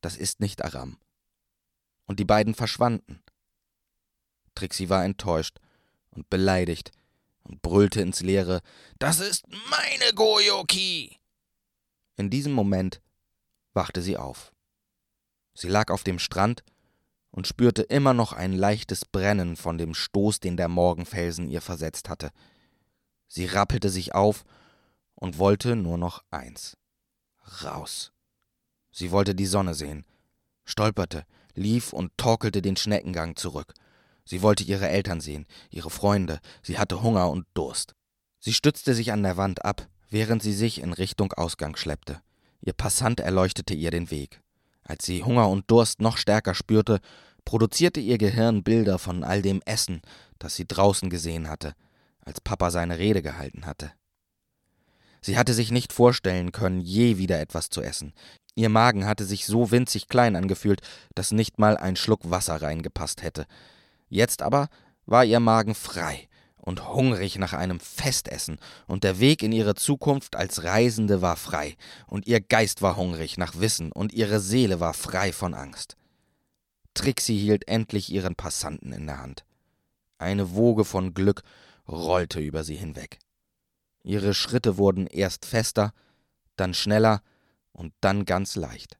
Das 0.00 0.16
ist 0.16 0.40
nicht 0.40 0.64
Aram. 0.64 0.98
Und 2.06 2.20
die 2.20 2.24
beiden 2.24 2.54
verschwanden. 2.54 3.20
Trixie 4.54 4.88
war 4.88 5.04
enttäuscht 5.04 5.58
und 6.10 6.30
beleidigt 6.30 6.92
und 7.42 7.60
brüllte 7.62 8.00
ins 8.00 8.20
Leere 8.20 8.62
Das 8.98 9.20
ist 9.20 9.46
meine 9.48 10.12
Goyoki. 10.14 11.18
In 12.16 12.30
diesem 12.30 12.52
Moment 12.52 13.00
wachte 13.76 14.02
sie 14.02 14.16
auf. 14.16 14.52
Sie 15.54 15.68
lag 15.68 15.90
auf 15.92 16.02
dem 16.02 16.18
Strand 16.18 16.64
und 17.30 17.46
spürte 17.46 17.82
immer 17.82 18.14
noch 18.14 18.32
ein 18.32 18.52
leichtes 18.52 19.04
Brennen 19.04 19.56
von 19.56 19.78
dem 19.78 19.94
Stoß, 19.94 20.40
den 20.40 20.56
der 20.56 20.68
Morgenfelsen 20.68 21.48
ihr 21.48 21.60
versetzt 21.60 22.08
hatte. 22.08 22.30
Sie 23.28 23.44
rappelte 23.46 23.90
sich 23.90 24.14
auf 24.14 24.44
und 25.14 25.38
wollte 25.38 25.76
nur 25.76 25.98
noch 25.98 26.24
eins 26.30 26.76
raus. 27.62 28.12
Sie 28.90 29.10
wollte 29.10 29.34
die 29.34 29.46
Sonne 29.46 29.74
sehen, 29.74 30.04
stolperte, 30.64 31.26
lief 31.54 31.92
und 31.92 32.16
torkelte 32.16 32.62
den 32.62 32.76
Schneckengang 32.76 33.36
zurück. 33.36 33.74
Sie 34.24 34.42
wollte 34.42 34.64
ihre 34.64 34.88
Eltern 34.88 35.20
sehen, 35.20 35.46
ihre 35.70 35.90
Freunde, 35.90 36.40
sie 36.62 36.78
hatte 36.78 37.02
Hunger 37.02 37.30
und 37.30 37.46
Durst. 37.54 37.94
Sie 38.40 38.52
stützte 38.52 38.94
sich 38.94 39.12
an 39.12 39.22
der 39.22 39.36
Wand 39.36 39.64
ab, 39.64 39.88
während 40.08 40.42
sie 40.42 40.52
sich 40.52 40.80
in 40.80 40.92
Richtung 40.92 41.32
Ausgang 41.32 41.76
schleppte. 41.76 42.20
Ihr 42.66 42.72
Passant 42.72 43.20
erleuchtete 43.20 43.74
ihr 43.74 43.92
den 43.92 44.10
Weg. 44.10 44.42
Als 44.82 45.06
sie 45.06 45.22
Hunger 45.22 45.48
und 45.48 45.70
Durst 45.70 46.00
noch 46.00 46.16
stärker 46.16 46.52
spürte, 46.52 46.98
produzierte 47.44 48.00
ihr 48.00 48.18
Gehirn 48.18 48.64
Bilder 48.64 48.98
von 48.98 49.22
all 49.22 49.40
dem 49.40 49.62
Essen, 49.64 50.02
das 50.40 50.56
sie 50.56 50.66
draußen 50.66 51.08
gesehen 51.08 51.48
hatte, 51.48 51.74
als 52.24 52.40
Papa 52.40 52.72
seine 52.72 52.98
Rede 52.98 53.22
gehalten 53.22 53.66
hatte. 53.66 53.92
Sie 55.20 55.38
hatte 55.38 55.54
sich 55.54 55.70
nicht 55.70 55.92
vorstellen 55.92 56.50
können, 56.50 56.80
je 56.80 57.18
wieder 57.18 57.38
etwas 57.38 57.70
zu 57.70 57.82
essen. 57.82 58.12
Ihr 58.56 58.68
Magen 58.68 59.06
hatte 59.06 59.24
sich 59.24 59.46
so 59.46 59.70
winzig 59.70 60.08
klein 60.08 60.34
angefühlt, 60.34 60.80
dass 61.14 61.30
nicht 61.30 61.60
mal 61.60 61.76
ein 61.76 61.94
Schluck 61.94 62.30
Wasser 62.30 62.60
reingepasst 62.60 63.22
hätte. 63.22 63.46
Jetzt 64.08 64.42
aber 64.42 64.68
war 65.04 65.24
ihr 65.24 65.38
Magen 65.38 65.76
frei 65.76 66.28
und 66.66 66.88
hungrig 66.88 67.38
nach 67.38 67.52
einem 67.52 67.78
Festessen, 67.78 68.58
und 68.88 69.04
der 69.04 69.20
Weg 69.20 69.42
in 69.42 69.52
ihre 69.52 69.76
Zukunft 69.76 70.34
als 70.34 70.64
Reisende 70.64 71.22
war 71.22 71.36
frei, 71.36 71.76
und 72.08 72.26
ihr 72.26 72.40
Geist 72.40 72.82
war 72.82 72.96
hungrig 72.96 73.38
nach 73.38 73.58
Wissen, 73.60 73.92
und 73.92 74.12
ihre 74.12 74.40
Seele 74.40 74.80
war 74.80 74.92
frei 74.92 75.32
von 75.32 75.54
Angst. 75.54 75.96
Trixie 76.92 77.38
hielt 77.38 77.68
endlich 77.68 78.12
ihren 78.12 78.34
Passanten 78.34 78.92
in 78.92 79.06
der 79.06 79.22
Hand. 79.22 79.44
Eine 80.18 80.54
Woge 80.56 80.84
von 80.84 81.14
Glück 81.14 81.42
rollte 81.88 82.40
über 82.40 82.64
sie 82.64 82.76
hinweg. 82.76 83.20
Ihre 84.02 84.34
Schritte 84.34 84.76
wurden 84.76 85.06
erst 85.06 85.46
fester, 85.46 85.92
dann 86.56 86.74
schneller 86.74 87.22
und 87.72 87.92
dann 88.00 88.24
ganz 88.24 88.56
leicht. 88.56 88.98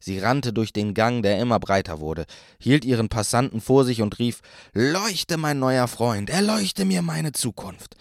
Sie 0.00 0.18
rannte 0.18 0.52
durch 0.52 0.72
den 0.72 0.94
Gang, 0.94 1.22
der 1.22 1.38
immer 1.38 1.60
breiter 1.60 2.00
wurde, 2.00 2.24
hielt 2.58 2.84
ihren 2.84 3.08
Passanten 3.08 3.60
vor 3.60 3.84
sich 3.84 4.02
und 4.02 4.18
rief 4.18 4.40
Leuchte, 4.72 5.36
mein 5.36 5.58
neuer 5.58 5.86
Freund, 5.86 6.30
erleuchte 6.30 6.84
mir 6.84 7.02
meine 7.02 7.32
Zukunft. 7.32 7.96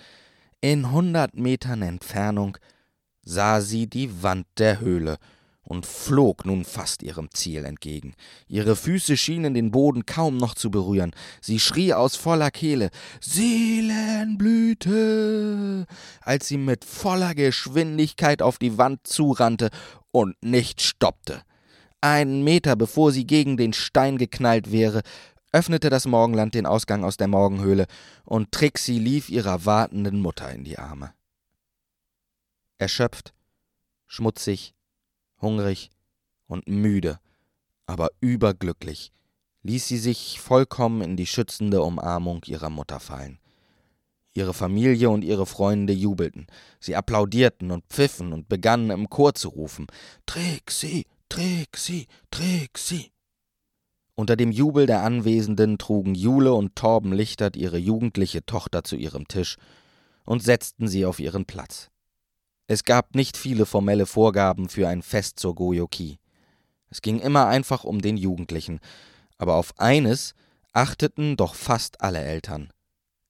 In 0.62 0.92
hundert 0.92 1.36
Metern 1.36 1.82
Entfernung 1.82 2.58
sah 3.22 3.62
sie 3.62 3.88
die 3.88 4.24
Wand 4.24 4.48
der 4.58 4.80
Höhle, 4.80 5.18
und 5.70 5.86
flog 5.86 6.46
nun 6.46 6.66
fast 6.66 7.02
ihrem 7.04 7.30
Ziel 7.32 7.64
entgegen. 7.64 8.16
Ihre 8.48 8.76
Füße 8.76 9.16
schienen 9.16 9.54
den 9.54 9.70
Boden 9.72 10.08
kaum 10.08 10.38
noch 10.38 10.56
zu 10.56 10.72
berühren. 10.72 11.12
Sie 11.42 11.60
schrie 11.60 11.94
aus 11.94 12.16
voller 12.16 12.50
Kehle 12.50 12.90
Seelenblüte, 13.22 15.86
als 16.22 16.48
sie 16.48 16.58
mit 16.58 16.84
voller 16.84 17.36
Geschwindigkeit 17.36 18.42
auf 18.42 18.58
die 18.58 18.80
Wand 18.80 19.06
zurannte 19.06 19.70
und 20.12 20.36
nicht 20.44 20.82
stoppte. 20.82 21.44
Einen 22.02 22.44
Meter 22.44 22.76
bevor 22.76 23.12
sie 23.12 23.26
gegen 23.28 23.58
den 23.58 23.74
Stein 23.74 24.18
geknallt 24.18 24.72
wäre, 24.72 25.02
öffnete 25.52 25.90
das 25.90 26.06
Morgenland 26.06 26.54
den 26.54 26.66
Ausgang 26.66 27.04
aus 27.04 27.18
der 27.18 27.28
Morgenhöhle, 27.28 27.88
und 28.24 28.52
Trixie 28.52 29.00
lief 29.00 29.30
ihrer 29.30 29.66
wartenden 29.66 30.22
Mutter 30.22 30.52
in 30.52 30.64
die 30.64 30.78
Arme. 30.78 31.14
Erschöpft, 32.78 33.34
schmutzig, 34.08 34.74
hungrig 35.42 35.90
und 36.48 36.68
müde, 36.68 37.20
aber 37.86 38.10
überglücklich, 38.22 39.12
ließ 39.64 39.88
sie 39.88 39.98
sich 39.98 40.40
vollkommen 40.40 41.02
in 41.02 41.18
die 41.18 41.28
schützende 41.28 41.82
Umarmung 41.82 42.44
ihrer 42.46 42.70
Mutter 42.70 43.00
fallen. 43.00 43.40
Ihre 44.34 44.54
Familie 44.54 45.10
und 45.10 45.24
ihre 45.24 45.46
Freunde 45.46 45.92
jubelten, 45.92 46.48
sie 46.80 46.96
applaudierten 46.96 47.72
und 47.72 47.84
pfiffen 47.90 48.32
und 48.32 48.48
begannen 48.48 48.92
im 48.92 49.10
Chor 49.10 49.34
zu 49.34 49.50
rufen 49.50 49.88
Trixie, 50.26 51.06
Trixie, 51.30 52.08
Trixie. 52.32 53.12
Unter 54.16 54.36
dem 54.36 54.52
Jubel 54.52 54.88
der 54.88 55.04
Anwesenden 55.04 55.78
trugen 55.78 56.16
Jule 56.16 56.54
und 56.54 56.76
Torben 56.76 57.14
Lichtert 57.14 57.56
ihre 57.56 57.78
jugendliche 57.78 58.46
Tochter 58.46 58.84
zu 58.84 58.96
ihrem 58.96 59.28
Tisch 59.28 59.58
und 60.26 60.44
setzten 60.44 60.88
sie 60.88 61.06
auf 61.06 61.20
ihren 61.20 61.46
Platz. 61.46 61.92
Es 62.66 62.84
gab 62.84 63.14
nicht 63.14 63.38
viele 63.38 63.68
formelle 63.68 64.08
Vorgaben 64.08 64.70
für 64.70 64.88
ein 64.88 65.04
Fest 65.04 65.40
zur 65.40 65.54
Goyoki. 65.54 66.18
Es 66.90 67.02
ging 67.02 67.20
immer 67.20 67.46
einfach 67.46 67.84
um 67.84 68.02
den 68.02 68.18
Jugendlichen, 68.18 68.80
aber 69.38 69.56
auf 69.56 69.80
eines 69.80 70.34
achteten 70.74 71.38
doch 71.38 71.54
fast 71.54 72.02
alle 72.02 72.20
Eltern. 72.20 72.74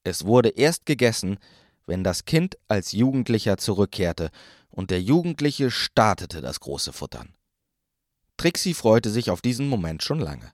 Es 0.04 0.26
wurde 0.26 0.50
erst 0.50 0.86
gegessen, 0.86 1.38
wenn 1.86 2.06
das 2.06 2.24
Kind 2.24 2.58
als 2.70 2.94
Jugendlicher 2.94 3.58
zurückkehrte, 3.58 4.32
und 4.70 4.90
der 4.90 5.02
Jugendliche 5.02 5.70
startete 5.70 6.40
das 6.42 6.62
große 6.62 6.94
Futtern. 6.94 7.34
Trixie 8.40 8.74
freute 8.74 9.10
sich 9.10 9.32
auf 9.32 9.42
diesen 9.42 9.68
Moment 9.68 10.02
schon 10.02 10.22
lange. 10.22 10.54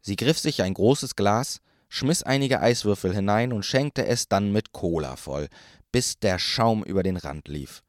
Sie 0.00 0.16
griff 0.16 0.38
sich 0.38 0.62
ein 0.62 0.72
großes 0.72 1.14
Glas, 1.14 1.60
schmiss 1.90 2.22
einige 2.22 2.62
Eiswürfel 2.62 3.14
hinein 3.14 3.52
und 3.52 3.66
schenkte 3.66 4.06
es 4.06 4.28
dann 4.28 4.50
mit 4.50 4.72
Cola 4.72 5.14
voll, 5.16 5.48
bis 5.92 6.18
der 6.18 6.38
Schaum 6.38 6.82
über 6.82 7.02
den 7.02 7.18
Rand 7.18 7.46
lief. 7.48 7.82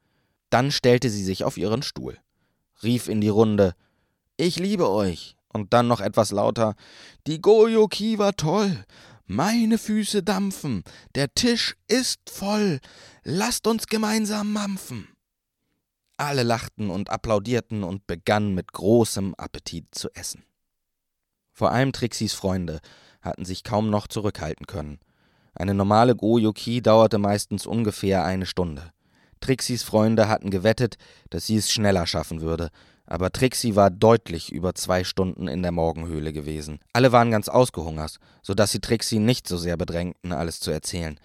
Dann 0.50 0.70
stellte 0.70 1.08
sie 1.08 1.24
sich 1.24 1.42
auf 1.42 1.56
ihren 1.56 1.82
Stuhl, 1.82 2.18
rief 2.82 3.08
in 3.08 3.22
die 3.22 3.30
Runde 3.30 3.74
Ich 4.36 4.58
liebe 4.58 4.90
euch, 4.90 5.36
und 5.48 5.72
dann 5.72 5.88
noch 5.88 6.02
etwas 6.02 6.32
lauter 6.32 6.74
Die 7.26 7.40
Goyoki 7.40 8.18
war 8.18 8.36
toll, 8.36 8.84
meine 9.24 9.78
Füße 9.78 10.22
dampfen, 10.22 10.84
der 11.14 11.32
Tisch 11.32 11.76
ist 11.88 12.28
voll, 12.28 12.78
lasst 13.24 13.66
uns 13.66 13.86
gemeinsam 13.86 14.52
mampfen. 14.52 15.08
Alle 16.20 16.42
lachten 16.42 16.90
und 16.90 17.08
applaudierten 17.08 17.82
und 17.82 18.06
begannen 18.06 18.54
mit 18.54 18.74
großem 18.74 19.34
Appetit 19.36 19.86
zu 19.94 20.10
essen. 20.12 20.44
Vor 21.50 21.72
allem 21.72 21.92
Trixis 21.92 22.34
Freunde 22.34 22.80
hatten 23.22 23.46
sich 23.46 23.64
kaum 23.64 23.88
noch 23.88 24.06
zurückhalten 24.06 24.66
können. 24.66 24.98
Eine 25.54 25.72
normale 25.72 26.14
Gojuki 26.14 26.82
dauerte 26.82 27.16
meistens 27.16 27.64
ungefähr 27.64 28.22
eine 28.22 28.44
Stunde. 28.44 28.92
Trixis 29.40 29.82
Freunde 29.82 30.28
hatten 30.28 30.50
gewettet, 30.50 30.98
dass 31.30 31.46
sie 31.46 31.56
es 31.56 31.72
schneller 31.72 32.06
schaffen 32.06 32.42
würde, 32.42 32.68
aber 33.06 33.32
Trixie 33.32 33.74
war 33.74 33.88
deutlich 33.88 34.52
über 34.52 34.74
zwei 34.74 35.04
Stunden 35.04 35.48
in 35.48 35.62
der 35.62 35.72
Morgenhöhle 35.72 36.34
gewesen. 36.34 36.80
Alle 36.92 37.12
waren 37.12 37.30
ganz 37.30 37.48
ausgehungert, 37.48 38.18
so 38.42 38.52
dass 38.52 38.72
sie 38.72 38.80
Trixie 38.80 39.20
nicht 39.20 39.48
so 39.48 39.56
sehr 39.56 39.78
bedrängten, 39.78 40.34
alles 40.34 40.60
zu 40.60 40.70
erzählen. 40.70 41.18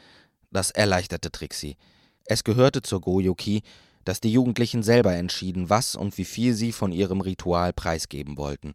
Das 0.51 0.71
erleichterte 0.71 1.31
Trixie. 1.31 1.75
Es 2.23 2.45
gehörte 2.45 2.81
zur 2.81 3.01
Gojuki, 3.01 3.61
dass 4.05 4.21
die 4.21 4.31
Jugendlichen 4.31 4.83
selber 4.83 5.13
entschieden, 5.13 5.69
was 5.69 5.95
und 5.95 6.17
wie 6.17 6.25
viel 6.25 6.53
sie 6.53 6.71
von 6.71 6.91
ihrem 6.91 7.21
Ritual 7.21 7.73
preisgeben 7.73 8.37
wollten, 8.37 8.73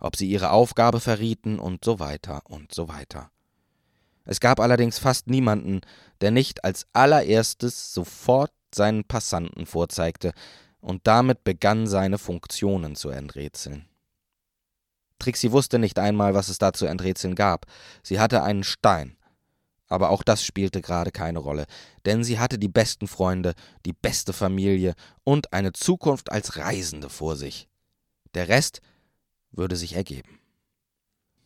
ob 0.00 0.16
sie 0.16 0.28
ihre 0.28 0.50
Aufgabe 0.50 0.98
verrieten 0.98 1.60
und 1.60 1.84
so 1.84 2.00
weiter 2.00 2.42
und 2.44 2.74
so 2.74 2.88
weiter. 2.88 3.30
Es 4.24 4.40
gab 4.40 4.60
allerdings 4.60 4.98
fast 4.98 5.28
niemanden, 5.28 5.80
der 6.20 6.30
nicht 6.30 6.64
als 6.64 6.86
allererstes 6.92 7.92
sofort 7.92 8.52
seinen 8.74 9.04
Passanten 9.04 9.66
vorzeigte, 9.66 10.32
und 10.80 11.06
damit 11.06 11.44
begann 11.44 11.86
seine 11.86 12.18
Funktionen 12.18 12.96
zu 12.96 13.10
enträtseln. 13.10 13.86
Trixie 15.20 15.52
wusste 15.52 15.78
nicht 15.78 16.00
einmal, 16.00 16.34
was 16.34 16.48
es 16.48 16.58
da 16.58 16.72
zu 16.72 16.86
enträtseln 16.86 17.36
gab. 17.36 17.66
Sie 18.02 18.18
hatte 18.18 18.42
einen 18.42 18.64
Stein. 18.64 19.16
Aber 19.92 20.08
auch 20.08 20.22
das 20.22 20.42
spielte 20.42 20.80
gerade 20.80 21.10
keine 21.10 21.38
Rolle, 21.38 21.66
denn 22.06 22.24
sie 22.24 22.38
hatte 22.38 22.58
die 22.58 22.70
besten 22.70 23.06
Freunde, 23.06 23.52
die 23.84 23.92
beste 23.92 24.32
Familie 24.32 24.94
und 25.22 25.52
eine 25.52 25.74
Zukunft 25.74 26.32
als 26.32 26.56
Reisende 26.56 27.10
vor 27.10 27.36
sich. 27.36 27.68
Der 28.32 28.48
Rest 28.48 28.80
würde 29.50 29.76
sich 29.76 29.94
ergeben. 29.94 30.38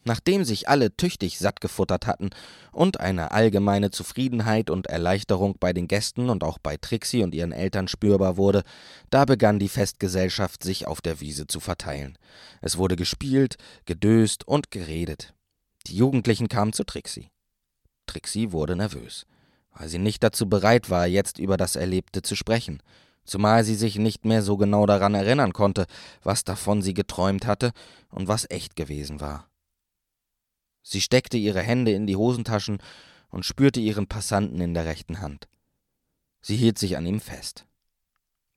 Nachdem 0.04 0.44
sich 0.44 0.68
alle 0.68 0.96
tüchtig 0.96 1.40
satt 1.40 1.60
gefuttert 1.60 2.06
hatten 2.06 2.30
und 2.70 3.00
eine 3.00 3.32
allgemeine 3.32 3.90
Zufriedenheit 3.90 4.70
und 4.70 4.86
Erleichterung 4.86 5.56
bei 5.58 5.72
den 5.72 5.88
Gästen 5.88 6.30
und 6.30 6.44
auch 6.44 6.58
bei 6.58 6.76
Trixie 6.76 7.24
und 7.24 7.34
ihren 7.34 7.50
Eltern 7.50 7.88
spürbar 7.88 8.36
wurde, 8.36 8.62
da 9.10 9.24
begann 9.24 9.58
die 9.58 9.68
Festgesellschaft 9.68 10.62
sich 10.62 10.86
auf 10.86 11.00
der 11.00 11.18
Wiese 11.18 11.48
zu 11.48 11.58
verteilen. 11.58 12.16
Es 12.62 12.76
wurde 12.76 12.94
gespielt, 12.94 13.56
gedöst 13.86 14.46
und 14.46 14.70
geredet. 14.70 15.34
Die 15.88 15.96
Jugendlichen 15.96 16.46
kamen 16.46 16.72
zu 16.72 16.84
Trixie. 16.84 17.28
Trixie 18.06 18.52
wurde 18.52 18.76
nervös, 18.76 19.26
weil 19.72 19.88
sie 19.88 19.98
nicht 19.98 20.22
dazu 20.22 20.48
bereit 20.48 20.90
war, 20.90 21.06
jetzt 21.06 21.38
über 21.38 21.56
das 21.56 21.76
Erlebte 21.76 22.22
zu 22.22 22.36
sprechen, 22.36 22.82
zumal 23.24 23.64
sie 23.64 23.74
sich 23.74 23.96
nicht 23.96 24.24
mehr 24.24 24.42
so 24.42 24.56
genau 24.56 24.86
daran 24.86 25.14
erinnern 25.14 25.52
konnte, 25.52 25.86
was 26.22 26.44
davon 26.44 26.82
sie 26.82 26.94
geträumt 26.94 27.46
hatte 27.46 27.72
und 28.10 28.28
was 28.28 28.48
echt 28.50 28.76
gewesen 28.76 29.20
war. 29.20 29.48
Sie 30.82 31.00
steckte 31.00 31.36
ihre 31.36 31.62
Hände 31.62 31.92
in 31.92 32.06
die 32.06 32.16
Hosentaschen 32.16 32.78
und 33.28 33.44
spürte 33.44 33.80
ihren 33.80 34.06
Passanten 34.06 34.60
in 34.60 34.72
der 34.72 34.84
rechten 34.84 35.20
Hand. 35.20 35.48
Sie 36.40 36.56
hielt 36.56 36.78
sich 36.78 36.96
an 36.96 37.06
ihm 37.06 37.20
fest. 37.20 37.66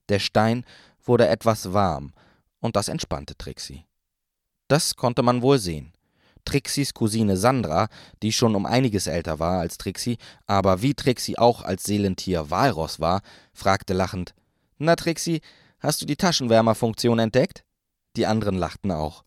Der 0.10 0.20
Stein 0.20 0.64
wurde 1.04 1.28
etwas 1.28 1.74
warm, 1.74 2.14
und 2.60 2.76
das 2.76 2.88
entspannte 2.88 3.36
Trixie. 3.36 3.86
Das 4.68 4.96
konnte 4.96 5.24
man 5.24 5.42
wohl 5.42 5.58
sehen. 5.58 5.94
Trixies 6.50 6.96
Cousine 6.96 7.38
Sandra, 7.38 7.90
die 8.24 8.32
schon 8.32 8.56
um 8.56 8.66
einiges 8.66 9.06
älter 9.06 9.38
war 9.38 9.60
als 9.60 9.78
Trixie, 9.78 10.18
aber 10.48 10.82
wie 10.82 10.96
Trixie 10.96 11.38
auch 11.38 11.62
als 11.62 11.84
Seelentier 11.84 12.50
Walross 12.50 13.00
war, 13.00 13.22
fragte 13.54 13.94
lachend: 13.94 14.34
Na, 14.80 14.96
Trixie, 14.96 15.42
hast 15.80 16.02
du 16.02 16.08
die 16.08 16.16
Taschenwärmerfunktion 16.16 17.20
entdeckt? 17.20 17.64
Die 18.16 18.26
anderen 18.26 18.58
lachten 18.58 18.92
auch. 18.92 19.24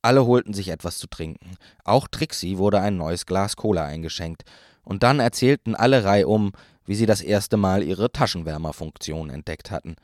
Alle 0.00 0.24
holten 0.26 0.54
sich 0.54 0.68
etwas 0.68 0.98
zu 0.98 1.08
trinken. 1.08 1.56
Auch 1.82 2.06
Trixie 2.06 2.56
wurde 2.56 2.80
ein 2.80 2.96
neues 2.96 3.26
Glas 3.26 3.56
Cola 3.56 3.84
eingeschenkt. 3.84 4.44
Und 4.84 5.02
dann 5.02 5.18
erzählten 5.18 5.74
alle 5.74 6.04
reihum, 6.04 6.52
wie 6.84 6.94
sie 6.94 7.06
das 7.06 7.20
erste 7.20 7.56
Mal 7.56 7.82
ihre 7.82 8.12
Taschenwärmerfunktion 8.12 9.28
entdeckt 9.28 9.72
hatten. 9.72 9.96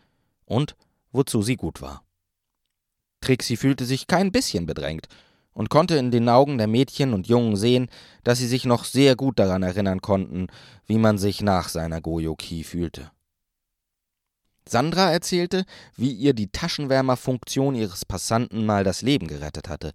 Und 0.44 0.74
wozu 1.12 1.42
sie 1.42 1.54
gut 1.54 1.80
war. 1.80 2.02
Trixie 3.20 3.56
fühlte 3.56 3.84
sich 3.84 4.08
kein 4.08 4.32
bisschen 4.32 4.66
bedrängt 4.66 5.06
und 5.56 5.70
konnte 5.70 5.96
in 5.96 6.10
den 6.10 6.28
Augen 6.28 6.58
der 6.58 6.66
Mädchen 6.66 7.14
und 7.14 7.28
Jungen 7.28 7.56
sehen, 7.56 7.88
dass 8.24 8.38
sie 8.38 8.46
sich 8.46 8.66
noch 8.66 8.84
sehr 8.84 9.16
gut 9.16 9.38
daran 9.38 9.62
erinnern 9.62 10.02
konnten, 10.02 10.48
wie 10.84 10.98
man 10.98 11.16
sich 11.16 11.40
nach 11.40 11.70
seiner 11.70 12.02
Goyoki 12.02 12.62
fühlte. 12.62 13.10
Sandra 14.68 15.10
erzählte, 15.10 15.64
wie 15.96 16.12
ihr 16.12 16.34
die 16.34 16.48
Taschenwärmerfunktion 16.48 17.74
ihres 17.74 18.04
Passanten 18.04 18.66
mal 18.66 18.84
das 18.84 19.00
Leben 19.00 19.28
gerettet 19.28 19.70
hatte. 19.70 19.92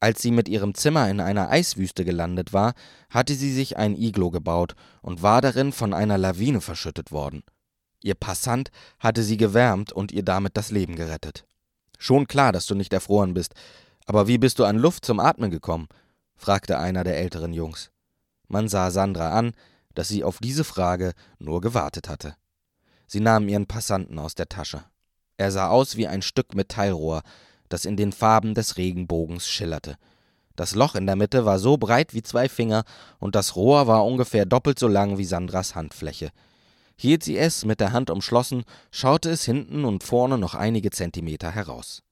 Als 0.00 0.22
sie 0.22 0.30
mit 0.30 0.48
ihrem 0.48 0.74
Zimmer 0.74 1.10
in 1.10 1.20
einer 1.20 1.50
Eiswüste 1.50 2.06
gelandet 2.06 2.54
war, 2.54 2.72
hatte 3.10 3.34
sie 3.34 3.52
sich 3.52 3.76
ein 3.76 3.94
Iglo 3.94 4.30
gebaut 4.30 4.76
und 5.02 5.22
war 5.22 5.42
darin 5.42 5.72
von 5.72 5.92
einer 5.92 6.16
Lawine 6.16 6.62
verschüttet 6.62 7.12
worden. 7.12 7.42
Ihr 8.02 8.14
Passant 8.14 8.70
hatte 8.98 9.22
sie 9.22 9.36
gewärmt 9.36 9.92
und 9.92 10.10
ihr 10.10 10.22
damit 10.22 10.56
das 10.56 10.70
Leben 10.70 10.96
gerettet. 10.96 11.44
Schon 11.98 12.26
klar, 12.26 12.50
dass 12.52 12.64
du 12.64 12.74
nicht 12.74 12.94
erfroren 12.94 13.34
bist, 13.34 13.52
aber 14.10 14.26
wie 14.26 14.38
bist 14.38 14.58
du 14.58 14.64
an 14.64 14.76
Luft 14.76 15.04
zum 15.04 15.20
Atmen 15.20 15.52
gekommen? 15.52 15.86
fragte 16.34 16.80
einer 16.80 17.04
der 17.04 17.18
älteren 17.18 17.52
Jungs. 17.52 17.92
Man 18.48 18.66
sah 18.66 18.90
Sandra 18.90 19.30
an, 19.30 19.52
dass 19.94 20.08
sie 20.08 20.24
auf 20.24 20.38
diese 20.38 20.64
Frage 20.64 21.12
nur 21.38 21.60
gewartet 21.60 22.08
hatte. 22.08 22.34
Sie 23.06 23.20
nahm 23.20 23.48
ihren 23.48 23.66
Passanten 23.66 24.18
aus 24.18 24.34
der 24.34 24.48
Tasche. 24.48 24.82
Er 25.36 25.52
sah 25.52 25.68
aus 25.68 25.96
wie 25.96 26.08
ein 26.08 26.22
Stück 26.22 26.56
Metallrohr, 26.56 27.22
das 27.68 27.84
in 27.84 27.96
den 27.96 28.10
Farben 28.10 28.54
des 28.54 28.76
Regenbogens 28.76 29.46
schillerte. 29.46 29.96
Das 30.56 30.74
Loch 30.74 30.96
in 30.96 31.06
der 31.06 31.14
Mitte 31.14 31.44
war 31.44 31.60
so 31.60 31.76
breit 31.76 32.12
wie 32.12 32.24
zwei 32.24 32.48
Finger, 32.48 32.82
und 33.20 33.36
das 33.36 33.54
Rohr 33.54 33.86
war 33.86 34.04
ungefähr 34.04 34.44
doppelt 34.44 34.80
so 34.80 34.88
lang 34.88 35.18
wie 35.18 35.24
Sandras 35.24 35.76
Handfläche. 35.76 36.32
Hielt 36.96 37.22
sie 37.22 37.38
es 37.38 37.64
mit 37.64 37.78
der 37.78 37.92
Hand 37.92 38.10
umschlossen, 38.10 38.64
schaute 38.90 39.30
es 39.30 39.44
hinten 39.44 39.84
und 39.84 40.02
vorne 40.02 40.36
noch 40.36 40.56
einige 40.56 40.90
Zentimeter 40.90 41.52
heraus. 41.52 42.02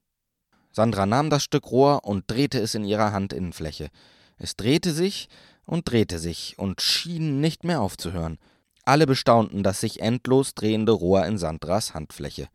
Sandra 0.71 1.05
nahm 1.05 1.29
das 1.29 1.43
Stück 1.43 1.71
Rohr 1.71 2.03
und 2.05 2.29
drehte 2.29 2.59
es 2.59 2.75
in 2.75 2.83
ihrer 2.83 3.11
Handinnenfläche. 3.11 3.89
Es 4.37 4.55
drehte 4.55 4.93
sich 4.93 5.27
und 5.65 5.89
drehte 5.89 6.19
sich 6.19 6.57
und 6.57 6.81
schien 6.81 7.41
nicht 7.41 7.63
mehr 7.63 7.81
aufzuhören. 7.81 8.37
Alle 8.85 9.05
bestaunten 9.05 9.63
das 9.63 9.81
sich 9.81 10.01
endlos 10.01 10.55
drehende 10.55 10.91
Rohr 10.91 11.25
in 11.25 11.37
Sandras 11.37 11.93
Handfläche. 11.93 12.47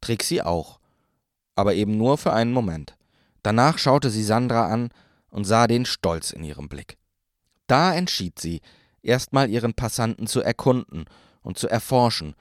Trixie 0.00 0.42
auch. 0.42 0.80
Aber 1.54 1.74
eben 1.74 1.96
nur 1.96 2.18
für 2.18 2.32
einen 2.32 2.52
Moment. 2.52 2.96
Danach 3.42 3.78
schaute 3.78 4.10
sie 4.10 4.24
Sandra 4.24 4.68
an 4.68 4.90
und 5.30 5.44
sah 5.44 5.66
den 5.66 5.84
Stolz 5.84 6.30
in 6.30 6.44
ihrem 6.44 6.68
Blick. 6.68 6.96
Da 7.66 7.94
entschied 7.94 8.38
sie, 8.38 8.60
erstmal 9.02 9.50
ihren 9.50 9.74
Passanten 9.74 10.26
zu 10.26 10.40
erkunden 10.40 11.04
und 11.42 11.58
zu 11.58 11.68
erforschen, 11.68 12.34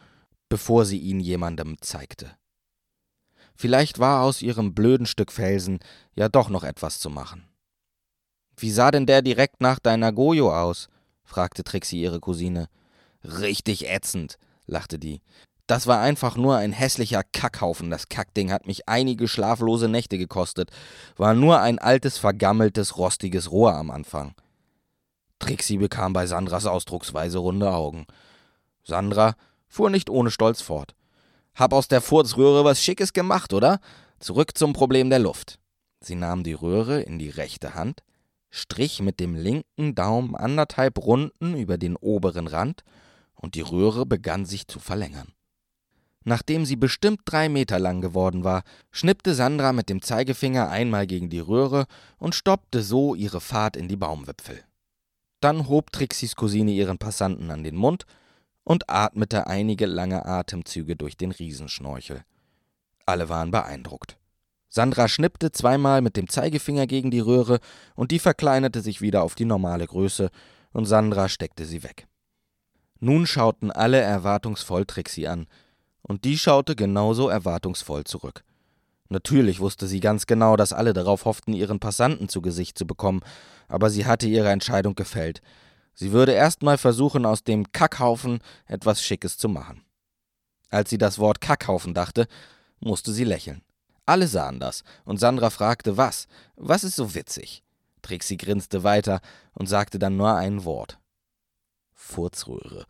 bevor 0.49 0.85
sie 0.85 0.99
ihn 0.99 1.19
jemandem 1.19 1.77
zeigte. 1.81 2.31
Vielleicht 3.55 3.99
war 3.99 4.23
aus 4.23 4.41
ihrem 4.41 4.73
blöden 4.73 5.05
Stück 5.05 5.31
Felsen 5.31 5.79
ja 6.15 6.29
doch 6.29 6.49
noch 6.49 6.63
etwas 6.63 6.99
zu 6.99 7.09
machen. 7.09 7.47
Wie 8.57 8.71
sah 8.71 8.91
denn 8.91 9.05
der 9.05 9.21
direkt 9.21 9.61
nach 9.61 9.79
deiner 9.79 10.11
Gojo 10.11 10.53
aus? 10.53 10.89
fragte 11.23 11.63
Trixie 11.63 12.01
ihre 12.01 12.19
Cousine. 12.19 12.67
Richtig 13.23 13.89
ätzend, 13.89 14.37
lachte 14.65 14.99
die. 14.99 15.21
Das 15.65 15.87
war 15.87 16.01
einfach 16.01 16.35
nur 16.35 16.57
ein 16.57 16.73
hässlicher 16.73 17.23
Kackhaufen. 17.23 17.89
Das 17.89 18.09
Kackding 18.09 18.51
hat 18.51 18.67
mich 18.67 18.89
einige 18.89 19.27
schlaflose 19.27 19.87
Nächte 19.87 20.17
gekostet. 20.17 20.71
War 21.15 21.33
nur 21.33 21.61
ein 21.61 21.79
altes, 21.79 22.17
vergammeltes, 22.17 22.97
rostiges 22.97 23.49
Rohr 23.49 23.73
am 23.73 23.89
Anfang. 23.89 24.35
Trixie 25.39 25.77
bekam 25.77 26.13
bei 26.13 26.27
Sandras 26.27 26.65
Ausdrucksweise 26.65 27.37
runde 27.37 27.71
Augen. 27.71 28.05
Sandra 28.83 29.35
fuhr 29.67 29.89
nicht 29.89 30.09
ohne 30.09 30.31
Stolz 30.31 30.61
fort. 30.61 30.95
Hab 31.55 31.73
aus 31.73 31.87
der 31.87 32.01
Furzröhre 32.01 32.63
was 32.63 32.81
Schickes 32.81 33.13
gemacht, 33.13 33.53
oder? 33.53 33.79
Zurück 34.19 34.57
zum 34.57 34.73
Problem 34.73 35.09
der 35.09 35.19
Luft. 35.19 35.59
Sie 35.99 36.15
nahm 36.15 36.43
die 36.43 36.53
Röhre 36.53 37.01
in 37.01 37.19
die 37.19 37.29
rechte 37.29 37.75
Hand, 37.75 38.01
strich 38.49 39.01
mit 39.01 39.19
dem 39.19 39.35
linken 39.35 39.95
Daumen 39.95 40.35
anderthalb 40.35 40.97
Runden 40.97 41.55
über 41.55 41.77
den 41.77 41.95
oberen 41.95 42.47
Rand 42.47 42.83
und 43.35 43.55
die 43.55 43.61
Röhre 43.61 44.05
begann 44.05 44.45
sich 44.45 44.67
zu 44.67 44.79
verlängern. 44.79 45.33
Nachdem 46.23 46.65
sie 46.65 46.77
bestimmt 46.77 47.21
drei 47.25 47.49
Meter 47.49 47.79
lang 47.79 48.01
geworden 48.01 48.43
war, 48.43 48.63
schnippte 48.91 49.33
Sandra 49.35 49.73
mit 49.73 49.89
dem 49.89 50.01
Zeigefinger 50.01 50.69
einmal 50.69 51.05
gegen 51.05 51.29
die 51.29 51.39
Röhre 51.39 51.85
und 52.17 52.33
stoppte 52.33 52.81
so 52.81 53.13
ihre 53.13 53.41
Fahrt 53.41 53.75
in 53.75 53.87
die 53.87 53.97
Baumwipfel. 53.97 54.63
Dann 55.41 55.67
hob 55.67 55.91
Trixis 55.91 56.35
Cousine 56.35 56.71
ihren 56.71 56.97
Passanten 56.97 57.51
an 57.51 57.63
den 57.63 57.75
Mund 57.75 58.05
und 58.63 58.89
atmete 58.89 59.47
einige 59.47 59.85
lange 59.85 60.25
Atemzüge 60.25 60.95
durch 60.95 61.17
den 61.17 61.31
Riesenschnorchel. 61.31 62.23
Alle 63.05 63.29
waren 63.29 63.51
beeindruckt. 63.51 64.17
Sandra 64.69 65.07
schnippte 65.07 65.51
zweimal 65.51 66.01
mit 66.01 66.17
dem 66.17 66.27
Zeigefinger 66.27 66.87
gegen 66.87 67.11
die 67.11 67.19
Röhre 67.19 67.59
und 67.95 68.11
die 68.11 68.19
verkleinerte 68.19 68.81
sich 68.81 69.01
wieder 69.01 69.23
auf 69.23 69.35
die 69.35 69.45
normale 69.45 69.85
Größe 69.85 70.31
und 70.71 70.85
Sandra 70.85 71.29
steckte 71.29 71.65
sie 71.65 71.83
weg. 71.83 72.07
Nun 72.99 73.27
schauten 73.27 73.69
alle 73.69 73.99
erwartungsvoll 73.99 74.85
Trixie 74.85 75.27
an, 75.27 75.47
und 76.01 76.25
die 76.25 76.37
schaute 76.37 76.75
genauso 76.75 77.29
erwartungsvoll 77.29 78.03
zurück. 78.03 78.43
Natürlich 79.09 79.59
wusste 79.59 79.87
sie 79.87 79.99
ganz 79.99 80.25
genau, 80.25 80.55
dass 80.55 80.73
alle 80.73 80.93
darauf 80.93 81.25
hofften, 81.25 81.53
ihren 81.53 81.79
Passanten 81.79 82.29
zu 82.29 82.41
Gesicht 82.41 82.77
zu 82.77 82.87
bekommen, 82.87 83.21
aber 83.67 83.89
sie 83.89 84.05
hatte 84.05 84.27
ihre 84.27 84.49
Entscheidung 84.49 84.95
gefällt. 84.95 85.41
Sie 85.93 86.11
würde 86.11 86.33
erstmal 86.33 86.77
versuchen, 86.77 87.25
aus 87.25 87.43
dem 87.43 87.71
Kackhaufen 87.71 88.39
etwas 88.65 89.01
Schickes 89.01 89.37
zu 89.37 89.49
machen. 89.49 89.83
Als 90.69 90.89
sie 90.89 90.97
das 90.97 91.19
Wort 91.19 91.39
Kackhaufen 91.39 91.93
dachte, 91.93 92.27
musste 92.79 93.11
sie 93.11 93.23
lächeln. 93.23 93.61
Alle 94.05 94.27
sahen 94.27 94.59
das, 94.59 94.83
und 95.05 95.19
Sandra 95.19 95.49
fragte, 95.49 95.97
was? 95.97 96.27
Was 96.55 96.83
ist 96.83 96.95
so 96.95 97.15
witzig? 97.15 97.63
Trixie 98.01 98.37
grinste 98.37 98.83
weiter 98.83 99.21
und 99.53 99.67
sagte 99.67 99.97
dann 99.99 100.17
nur 100.17 100.35
ein 100.35 100.65
Wort. 100.65 100.99
Furzröhre. 101.93 102.85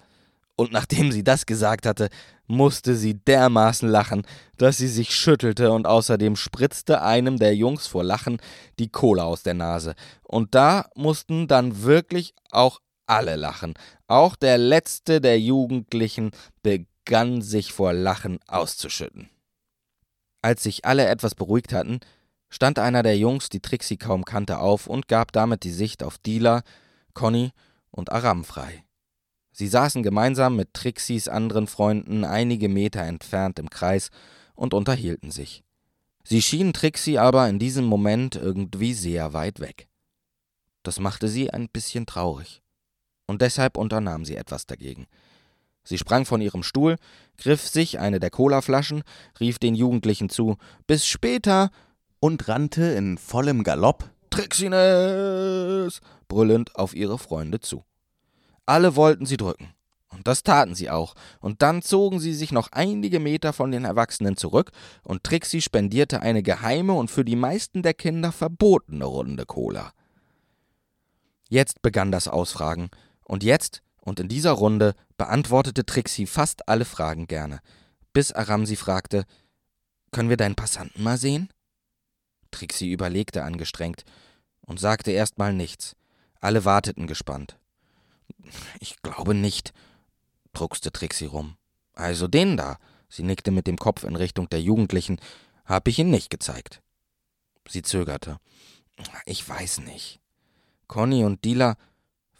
Und 0.56 0.72
nachdem 0.72 1.12
sie 1.12 1.24
das 1.24 1.46
gesagt 1.46 1.86
hatte, 1.86 2.10
musste 2.48 2.96
sie 2.96 3.16
dermaßen 3.16 3.88
lachen, 3.88 4.24
dass 4.58 4.78
sie 4.78 4.88
sich 4.88 5.16
schüttelte 5.16 5.72
und 5.72 5.88
außerdem 5.88 6.36
spritzte 6.36 7.02
einem 7.02 7.38
der 7.38 7.56
Jungs 7.56 7.88
vor 7.88 8.04
Lachen 8.04 8.38
die 8.80 8.89
Kohle 8.89 9.24
aus 9.24 9.44
der 9.44 9.56
Nase. 9.56 9.96
Und 10.22 10.54
da 10.56 10.89
mussten 10.96 11.48
dann 11.48 11.84
wirklich 11.84 12.34
auch 12.52 12.80
alle 13.13 13.36
lachen. 13.36 13.73
Auch 14.08 14.36
der 14.36 14.58
letzte 14.58 15.21
der 15.21 15.39
Jugendlichen 15.39 16.32
begann 16.62 17.41
sich 17.41 17.71
vor 17.71 17.93
Lachen 17.93 18.39
auszuschütten. 18.47 19.30
Als 20.41 20.63
sich 20.63 20.86
alle 20.86 21.06
etwas 21.06 21.36
beruhigt 21.36 21.71
hatten, 21.73 21.99
stand 22.49 22.80
einer 22.80 23.04
der 23.04 23.17
Jungs, 23.17 23.49
die 23.49 23.62
Trixie 23.62 23.97
kaum 23.97 24.26
kannte, 24.26 24.60
auf 24.60 24.88
und 24.88 25.08
gab 25.08 25.32
damit 25.32 25.63
die 25.63 25.71
Sicht 25.71 26.04
auf 26.04 26.17
Dila, 26.17 26.63
Conny 27.13 27.52
und 27.91 28.12
Aram 28.12 28.43
frei. 28.43 28.84
Sie 29.52 29.67
saßen 29.67 30.02
gemeinsam 30.02 30.56
mit 30.56 30.73
Trixis 30.73 31.28
anderen 31.28 31.67
Freunden 31.67 32.26
einige 32.26 32.67
Meter 32.67 33.04
entfernt 33.04 33.60
im 33.60 33.69
Kreis 33.69 34.10
und 34.56 34.73
unterhielten 34.73 35.30
sich. 35.30 35.63
Sie 36.23 36.41
schienen 36.41 36.73
Trixie 36.73 37.19
aber 37.19 37.47
in 37.47 37.60
diesem 37.60 37.86
Moment 37.86 38.36
irgendwie 38.36 38.93
sehr 38.93 39.34
weit 39.34 39.60
weg. 39.60 39.88
Das 40.82 40.99
machte 40.99 41.28
sie 41.28 41.52
ein 41.52 41.69
bisschen 41.69 42.06
traurig. 42.06 42.62
Und 43.34 43.41
deshalb 43.41 43.78
unternahm 43.78 44.26
sie 44.26 44.36
etwas 44.36 44.67
dagegen. 44.67 45.08
Sie 45.84 45.98
sprang 45.98 46.24
von 46.24 46.39
ihrem 46.39 46.62
Stuhl, 46.62 46.98
griff 47.39 47.67
sich 47.67 47.98
eine 47.98 48.19
der 48.19 48.30
Colaflaschen, 48.30 49.02
rief 49.39 49.58
den 49.58 49.74
Jugendlichen 49.74 50.30
zu 50.30 50.58
Bis 50.86 51.08
später 51.08 51.72
und 52.19 52.48
rannte 52.48 52.84
in 52.84 53.17
vollem 53.17 53.63
Galopp 53.63 54.08
Trixines 54.30 56.00
brüllend 56.28 56.76
auf 56.76 56.96
ihre 56.96 57.17
Freunde 57.17 57.60
zu. 57.60 57.84
Alle 58.67 58.96
wollten 58.96 59.26
sie 59.26 59.38
drücken. 59.38 59.74
Und 60.10 60.28
das 60.28 60.43
taten 60.43 60.76
sie 60.76 60.91
auch. 60.91 61.15
Und 61.39 61.63
dann 61.63 61.82
zogen 61.82 62.19
sie 62.19 62.36
sich 62.36 62.52
noch 62.52 62.72
einige 62.72 63.19
Meter 63.19 63.52
von 63.52 63.72
den 63.72 63.84
Erwachsenen 63.84 64.38
zurück, 64.38 64.69
und 65.02 65.24
Trixie 65.24 65.60
spendierte 65.62 66.22
eine 66.22 66.43
geheime 66.43 66.93
und 66.93 67.10
für 67.10 67.26
die 67.26 67.36
meisten 67.36 67.82
der 67.82 67.96
Kinder 67.96 68.32
verbotene 68.32 69.06
Runde 69.06 69.48
Cola. 69.48 69.91
Jetzt 71.54 71.84
begann 71.84 72.12
das 72.12 72.28
Ausfragen, 72.28 72.89
und 73.24 73.44
jetzt 73.44 73.82
und 74.02 74.20
in 74.20 74.28
dieser 74.28 74.52
Runde 74.52 74.96
beantwortete 75.18 75.86
Trixie 75.86 76.26
fast 76.26 76.68
alle 76.68 76.86
Fragen 76.86 77.28
gerne, 77.28 77.60
bis 78.12 78.32
Aram 78.32 78.66
sie 78.66 78.76
fragte: 78.76 79.26
Können 80.12 80.30
wir 80.30 80.38
deinen 80.38 80.56
Passanten 80.56 81.04
mal 81.04 81.18
sehen? 81.18 81.50
Trixie 82.52 82.92
überlegte 82.92 83.44
angestrengt 83.44 84.06
und 84.62 84.80
sagte 84.80 85.12
erst 85.12 85.38
mal 85.38 85.54
nichts. 85.54 85.96
Alle 86.40 86.66
warteten 86.66 87.08
gespannt. 87.08 87.58
Ich 88.80 89.02
glaube 89.02 89.34
nicht, 89.34 89.74
druckste 90.54 90.92
Trixie 90.92 91.26
rum. 91.26 91.58
Also 91.94 92.28
den 92.28 92.58
da, 92.58 92.78
sie 93.10 93.24
nickte 93.24 93.52
mit 93.52 93.68
dem 93.68 93.78
Kopf 93.78 94.04
in 94.04 94.16
Richtung 94.16 94.50
der 94.50 94.62
Jugendlichen, 94.62 95.20
hab 95.66 95.88
ich 95.88 96.00
ihn 96.00 96.10
nicht 96.10 96.30
gezeigt. 96.30 96.82
Sie 97.68 97.82
zögerte. 97.82 98.40
Ich 99.26 99.48
weiß 99.48 99.80
nicht. 99.80 100.20
Conny 100.88 101.24
und 101.24 101.46
Dila 101.46 101.78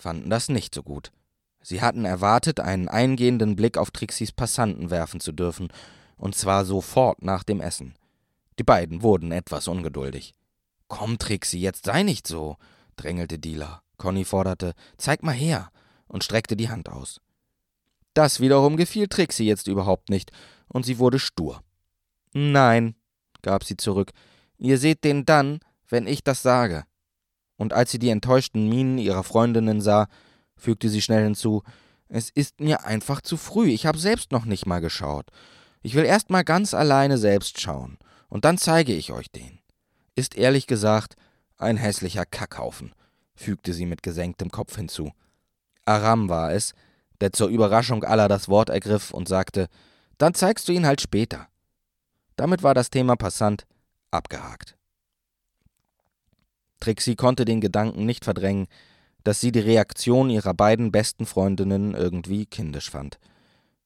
fanden 0.04 0.30
das 0.30 0.50
nicht 0.50 0.76
so 0.76 0.84
gut. 0.84 1.12
Sie 1.62 1.82
hatten 1.82 2.04
erwartet, 2.04 2.60
einen 2.60 2.90
eingehenden 2.90 3.56
Blick 3.56 3.78
auf 3.78 3.90
Trixis 3.90 4.34
Passanten 4.34 4.92
werfen 4.92 5.22
zu 5.22 5.32
dürfen, 5.32 5.70
und 6.18 6.36
zwar 6.36 6.66
sofort 6.66 7.24
nach 7.24 7.44
dem 7.44 7.62
Essen. 7.62 7.96
Die 8.60 8.64
beiden 8.64 9.02
wurden 9.02 9.32
etwas 9.32 9.68
ungeduldig. 9.68 10.36
Komm, 10.90 11.18
Trixie, 11.18 11.62
jetzt 11.62 11.86
sei 11.86 12.04
nicht 12.04 12.28
so, 12.28 12.58
drängelte 12.98 13.40
Dila. 13.40 13.82
Conny 13.98 14.26
forderte, 14.26 14.74
zeig 14.98 15.24
mal 15.24 15.34
her 15.34 15.72
und 16.08 16.24
streckte 16.24 16.58
die 16.58 16.70
Hand 16.70 16.90
aus. 16.90 17.22
Das 18.14 18.42
wiederum 18.42 18.76
gefiel 18.76 19.08
Trixie 19.08 19.46
jetzt 19.46 19.68
überhaupt 19.68 20.10
nicht, 20.10 20.32
und 20.68 20.86
sie 20.86 21.00
wurde 21.00 21.18
stur. 21.18 21.64
Nein, 22.34 22.96
gab 23.42 23.64
sie 23.64 23.78
zurück, 23.78 24.12
ihr 24.58 24.78
seht 24.78 25.04
den 25.04 25.26
dann, 25.26 25.60
wenn 25.88 26.08
ich 26.08 26.24
das 26.24 26.42
sage. 26.42 26.84
Und 27.64 27.72
als 27.72 27.92
sie 27.92 27.98
die 27.98 28.10
enttäuschten 28.10 28.68
Mienen 28.68 28.98
ihrer 28.98 29.24
Freundinnen 29.24 29.80
sah, 29.80 30.10
fügte 30.58 30.90
sie 30.90 31.02
schnell 31.02 31.24
hinzu, 31.24 31.64
es 32.10 32.30
ist 32.30 32.60
mir 32.60 32.84
einfach 32.84 33.22
zu 33.22 33.38
früh, 33.38 33.70
ich 33.70 33.86
habe 33.86 33.98
selbst 33.98 34.34
noch 34.34 34.44
nicht 34.44 34.66
mal 34.66 34.82
geschaut. 34.82 35.28
Ich 35.82 35.96
will 35.96 36.04
erst 36.04 36.30
mal 36.30 36.44
ganz 36.44 36.74
alleine 36.74 37.18
selbst 37.18 37.62
schauen, 37.62 37.98
und 38.28 38.44
dann 38.44 38.58
zeige 38.58 38.92
ich 38.94 39.14
euch 39.14 39.32
den. 39.32 39.60
Ist 40.14 40.36
ehrlich 40.36 40.68
gesagt 40.68 41.16
ein 41.58 41.78
hässlicher 41.78 42.26
Kackhaufen, 42.26 42.94
fügte 43.34 43.74
sie 43.74 43.86
mit 43.86 44.04
gesenktem 44.04 44.52
Kopf 44.52 44.76
hinzu. 44.76 45.14
Aram 45.86 46.28
war 46.28 46.52
es, 46.52 46.74
der 47.22 47.32
zur 47.32 47.48
Überraschung 47.48 48.04
aller 48.04 48.28
das 48.28 48.50
Wort 48.50 48.72
ergriff 48.72 49.12
und 49.12 49.30
sagte, 49.30 49.70
dann 50.18 50.34
zeigst 50.34 50.68
du 50.68 50.74
ihn 50.74 50.86
halt 50.86 51.00
später. 51.00 51.48
Damit 52.36 52.62
war 52.62 52.74
das 52.74 52.90
Thema 52.90 53.16
Passant 53.16 53.66
abgehakt. 54.12 54.76
Trixie 56.84 57.16
konnte 57.16 57.46
den 57.46 57.62
Gedanken 57.62 58.06
nicht 58.06 58.26
verdrängen, 58.26 58.68
dass 59.24 59.40
sie 59.40 59.54
die 59.54 59.62
Reaktion 59.62 60.30
ihrer 60.30 60.54
beiden 60.54 60.92
besten 60.92 61.26
Freundinnen 61.26 61.94
irgendwie 61.94 62.46
kindisch 62.46 62.90
fand. 62.90 63.20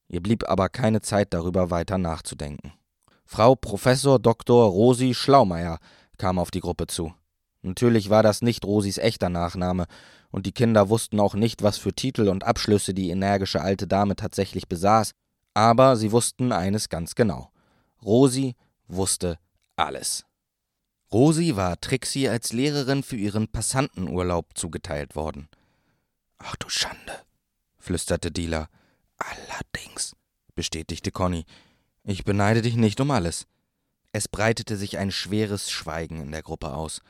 Ihr 0.08 0.20
blieb 0.20 0.48
aber 0.48 0.68
keine 0.68 1.00
Zeit 1.00 1.32
darüber 1.32 1.70
weiter 1.70 1.96
nachzudenken. 1.96 2.72
Frau 3.24 3.54
Professor 3.54 4.18
Dr. 4.18 4.68
Rosi 4.68 5.14
Schlaumeier 5.14 5.78
kam 6.16 6.40
auf 6.40 6.50
die 6.50 6.58
Gruppe 6.58 6.88
zu. 6.88 7.14
Natürlich 7.62 8.10
war 8.10 8.24
das 8.24 8.42
nicht 8.42 8.64
Rosis 8.64 8.98
echter 8.98 9.28
Nachname, 9.28 9.86
und 10.32 10.44
die 10.44 10.52
Kinder 10.52 10.88
wussten 10.88 11.20
auch 11.20 11.34
nicht, 11.34 11.62
was 11.62 11.78
für 11.78 11.92
Titel 11.92 12.28
und 12.28 12.42
Abschlüsse 12.42 12.94
die 12.94 13.10
energische 13.10 13.60
alte 13.60 13.86
Dame 13.86 14.16
tatsächlich 14.16 14.68
besaß, 14.68 15.12
aber 15.54 15.94
sie 15.94 16.10
wussten 16.10 16.50
eines 16.50 16.88
ganz 16.88 17.14
genau. 17.14 17.52
Rosi 18.02 18.56
wusste 18.88 19.38
alles. 19.76 20.27
Rosi 21.10 21.56
war 21.56 21.80
Trixie 21.80 22.28
als 22.28 22.52
Lehrerin 22.52 23.02
für 23.02 23.16
ihren 23.16 23.48
Passantenurlaub 23.48 24.58
zugeteilt 24.58 25.16
worden. 25.16 25.48
Ach 26.36 26.54
du 26.56 26.68
Schande, 26.68 27.24
flüsterte 27.78 28.30
Dila. 28.30 28.68
Allerdings, 29.16 30.14
bestätigte 30.54 31.10
Conny. 31.10 31.46
Ich 32.04 32.24
beneide 32.24 32.60
dich 32.60 32.76
nicht 32.76 33.00
um 33.00 33.10
alles. 33.10 33.46
Es 34.12 34.28
breitete 34.28 34.76
sich 34.76 34.98
ein 34.98 35.10
schweres 35.10 35.70
Schweigen 35.70 36.20
in 36.20 36.30
der 36.30 36.42
Gruppe 36.42 36.74
aus. 36.74 37.00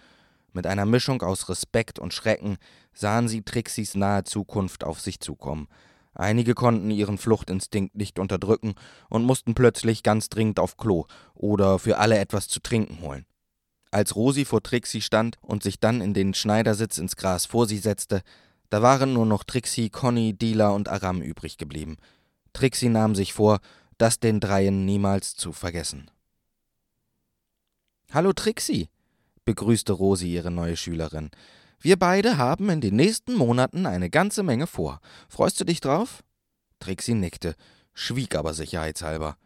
Mit 0.53 0.69
einer 0.69 0.87
Mischung 0.87 1.21
aus 1.23 1.49
Respekt 1.49 1.99
und 1.99 2.15
Schrecken 2.15 2.57
sahen 2.93 3.27
sie 3.27 3.43
Trixis 3.43 3.97
nahe 3.97 4.23
Zukunft 4.23 4.85
auf 4.85 5.01
sich 5.01 5.19
zukommen. 5.19 5.67
Einige 6.15 6.55
konnten 6.55 6.93
ihren 6.93 7.19
Fluchtinstinkt 7.19 7.97
nicht 7.97 8.21
unterdrücken 8.21 8.75
und 9.11 9.25
mussten 9.25 9.55
plötzlich 9.55 10.05
ganz 10.05 10.29
dringend 10.29 10.61
auf 10.61 10.77
Klo 10.77 11.07
oder 11.35 11.81
für 11.81 11.99
alle 11.99 12.19
etwas 12.19 12.47
zu 12.47 12.61
trinken 12.61 13.01
holen. 13.01 13.27
Als 13.91 14.17
Rosi 14.17 14.45
vor 14.45 14.63
Trixie 14.63 15.01
stand 15.01 15.37
und 15.41 15.63
sich 15.63 15.81
dann 15.81 16.01
in 16.01 16.13
den 16.15 16.35
Schneidersitz 16.35 16.99
ins 16.99 17.17
Gras 17.17 17.47
vor 17.47 17.67
sie 17.67 17.79
setzte, 17.79 18.23
da 18.71 18.83
waren 18.83 19.15
nur 19.15 19.25
noch 19.25 19.45
Trixie, 19.45 19.89
Conny, 19.89 20.35
Dila 20.35 20.69
und 20.71 20.89
Aram 20.89 21.23
übrig 21.23 21.57
geblieben. 21.57 21.97
Trixie 22.53 22.91
nahm 22.91 23.15
sich 23.15 23.33
vor, 23.33 23.61
das 23.97 24.21
den 24.21 24.41
Dreien 24.41 24.85
niemals 24.85 25.35
zu 25.35 25.53
vergessen. 25.53 26.11
Hallo 28.13 28.33
Trixie, 28.33 28.89
begrüßte 29.45 29.93
Rosi 29.93 30.29
ihre 30.33 30.51
neue 30.51 30.77
Schülerin. 30.77 31.31
Wir 31.81 31.99
beide 31.99 32.37
haben 32.37 32.69
in 32.71 32.81
den 32.81 32.97
nächsten 32.97 33.35
Monaten 33.35 33.87
eine 33.87 34.11
ganze 34.11 34.43
Menge 34.43 34.67
vor. 34.67 35.01
Freust 35.29 35.61
du 35.61 35.65
dich 35.65 35.81
drauf? 35.81 36.23
Trixie 36.81 37.15
nickte, 37.15 37.55
schwieg 37.95 38.35
aber 38.35 38.53
sicherheitshalber. 38.53 39.37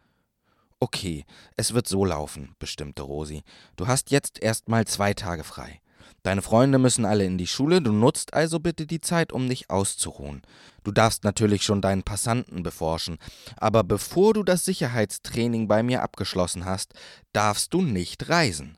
Okay, 0.83 1.23
es 1.55 1.73
wird 1.73 1.87
so 1.87 2.03
laufen, 2.03 2.57
bestimmte 2.59 3.03
Rosi. 3.03 3.43
Du 3.77 3.87
hast 3.87 4.11
jetzt 4.11 4.43
erst 4.43 4.67
mal 4.67 4.85
zwei 4.85 5.13
Tage 5.13 5.45
frei. 5.45 5.79
Deine 6.23 6.41
Freunde 6.41 6.77
müssen 6.77 7.05
alle 7.05 7.23
in 7.23 7.37
die 7.37 7.47
Schule, 7.47 7.81
du 7.81 7.93
nutzt 7.93 8.33
also 8.33 8.59
bitte 8.59 8.85
die 8.85 8.99
Zeit, 8.99 9.31
um 9.31 9.47
dich 9.47 9.69
auszuruhen. 9.69 10.41
Du 10.83 10.91
darfst 10.91 11.23
natürlich 11.23 11.63
schon 11.63 11.79
deinen 11.79 12.03
Passanten 12.03 12.63
beforschen, 12.63 13.17
aber 13.55 13.85
bevor 13.85 14.33
du 14.33 14.43
das 14.43 14.65
Sicherheitstraining 14.65 15.69
bei 15.69 15.83
mir 15.83 16.03
abgeschlossen 16.03 16.65
hast, 16.65 16.95
darfst 17.31 17.73
du 17.73 17.81
nicht 17.81 18.27
reisen. 18.27 18.77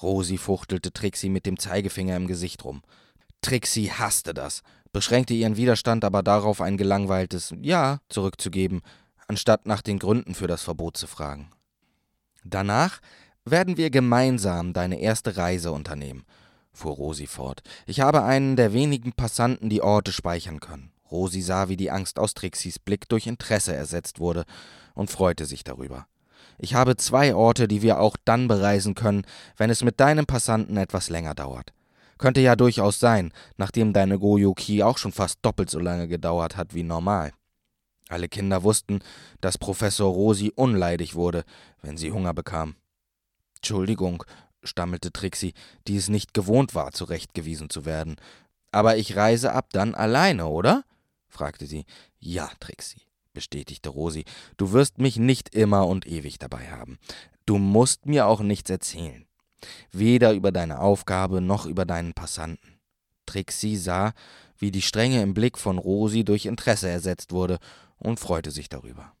Rosi 0.00 0.38
fuchtelte 0.38 0.90
Trixie 0.90 1.28
mit 1.28 1.44
dem 1.44 1.58
Zeigefinger 1.58 2.16
im 2.16 2.28
Gesicht 2.28 2.64
rum. 2.64 2.80
Trixie 3.42 3.90
hasste 3.90 4.32
das, 4.32 4.62
beschränkte 4.90 5.34
ihren 5.34 5.58
Widerstand 5.58 6.02
aber 6.02 6.22
darauf, 6.22 6.62
ein 6.62 6.78
gelangweiltes 6.78 7.52
Ja 7.60 8.00
zurückzugeben, 8.08 8.80
anstatt 9.28 9.66
nach 9.66 9.82
den 9.82 9.98
Gründen 9.98 10.34
für 10.34 10.46
das 10.46 10.62
Verbot 10.62 10.96
zu 10.96 11.06
fragen. 11.06 11.50
Danach 12.44 13.00
werden 13.44 13.76
wir 13.76 13.90
gemeinsam 13.90 14.72
deine 14.72 15.00
erste 15.00 15.36
Reise 15.36 15.72
unternehmen. 15.72 16.24
fuhr 16.72 16.92
Rosi 16.92 17.26
fort. 17.26 17.62
Ich 17.86 18.00
habe 18.00 18.22
einen 18.22 18.56
der 18.56 18.72
wenigen 18.72 19.12
Passanten 19.12 19.70
die 19.70 19.82
Orte 19.82 20.12
speichern 20.12 20.60
können. 20.60 20.92
Rosi 21.10 21.40
sah, 21.40 21.68
wie 21.68 21.76
die 21.76 21.90
Angst 21.90 22.18
aus 22.18 22.34
Trixis 22.34 22.78
Blick 22.78 23.08
durch 23.08 23.26
Interesse 23.26 23.74
ersetzt 23.74 24.20
wurde 24.20 24.44
und 24.94 25.10
freute 25.10 25.46
sich 25.46 25.64
darüber. 25.64 26.06
Ich 26.58 26.74
habe 26.74 26.96
zwei 26.96 27.34
Orte, 27.34 27.68
die 27.68 27.82
wir 27.82 28.00
auch 28.00 28.16
dann 28.24 28.48
bereisen 28.48 28.94
können, 28.94 29.24
wenn 29.56 29.70
es 29.70 29.84
mit 29.84 30.00
deinem 30.00 30.26
Passanten 30.26 30.76
etwas 30.76 31.08
länger 31.08 31.34
dauert. 31.34 31.72
Könnte 32.18 32.40
ja 32.40 32.56
durchaus 32.56 32.98
sein, 32.98 33.32
nachdem 33.56 33.92
deine 33.92 34.18
Goyoki 34.18 34.82
auch 34.82 34.98
schon 34.98 35.12
fast 35.12 35.38
doppelt 35.42 35.68
so 35.68 35.78
lange 35.78 36.08
gedauert 36.08 36.56
hat 36.56 36.74
wie 36.74 36.82
normal. 36.82 37.32
Alle 38.08 38.28
Kinder 38.28 38.62
wussten, 38.62 39.00
dass 39.40 39.58
Professor 39.58 40.12
Rosi 40.12 40.52
unleidig 40.54 41.14
wurde, 41.14 41.44
wenn 41.82 41.96
sie 41.96 42.12
Hunger 42.12 42.34
bekam. 42.34 42.76
Entschuldigung, 43.56 44.24
stammelte 44.62 45.12
Trixie, 45.12 45.54
die 45.88 45.96
es 45.96 46.08
nicht 46.08 46.32
gewohnt 46.32 46.74
war, 46.74 46.92
zurechtgewiesen 46.92 47.68
zu 47.68 47.84
werden. 47.84 48.16
Aber 48.70 48.96
ich 48.96 49.16
reise 49.16 49.52
ab 49.52 49.70
dann 49.72 49.94
alleine, 49.94 50.46
oder? 50.46 50.84
fragte 51.28 51.66
sie. 51.66 51.84
Ja, 52.20 52.50
Trixie, 52.60 53.02
bestätigte 53.32 53.88
Rosi. 53.88 54.24
Du 54.56 54.72
wirst 54.72 54.98
mich 54.98 55.16
nicht 55.16 55.54
immer 55.54 55.86
und 55.86 56.06
ewig 56.06 56.38
dabei 56.38 56.70
haben. 56.70 56.98
Du 57.44 57.58
musst 57.58 58.06
mir 58.06 58.26
auch 58.26 58.40
nichts 58.40 58.70
erzählen. 58.70 59.26
Weder 59.90 60.32
über 60.32 60.52
deine 60.52 60.80
Aufgabe 60.80 61.40
noch 61.40 61.66
über 61.66 61.84
deinen 61.84 62.12
Passanten. 62.12 62.78
Trixie 63.24 63.76
sah, 63.76 64.12
wie 64.58 64.70
die 64.70 64.82
Strenge 64.82 65.22
im 65.22 65.34
Blick 65.34 65.58
von 65.58 65.78
Rosi 65.78 66.24
durch 66.24 66.46
Interesse 66.46 66.88
ersetzt 66.88 67.32
wurde 67.32 67.58
und 67.98 68.20
freute 68.20 68.50
sich 68.50 68.68
darüber. 68.68 69.12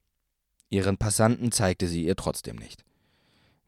Ihren 0.68 0.98
Passanten 0.98 1.52
zeigte 1.52 1.86
sie 1.88 2.04
ihr 2.04 2.16
trotzdem 2.16 2.56
nicht. 2.56 2.84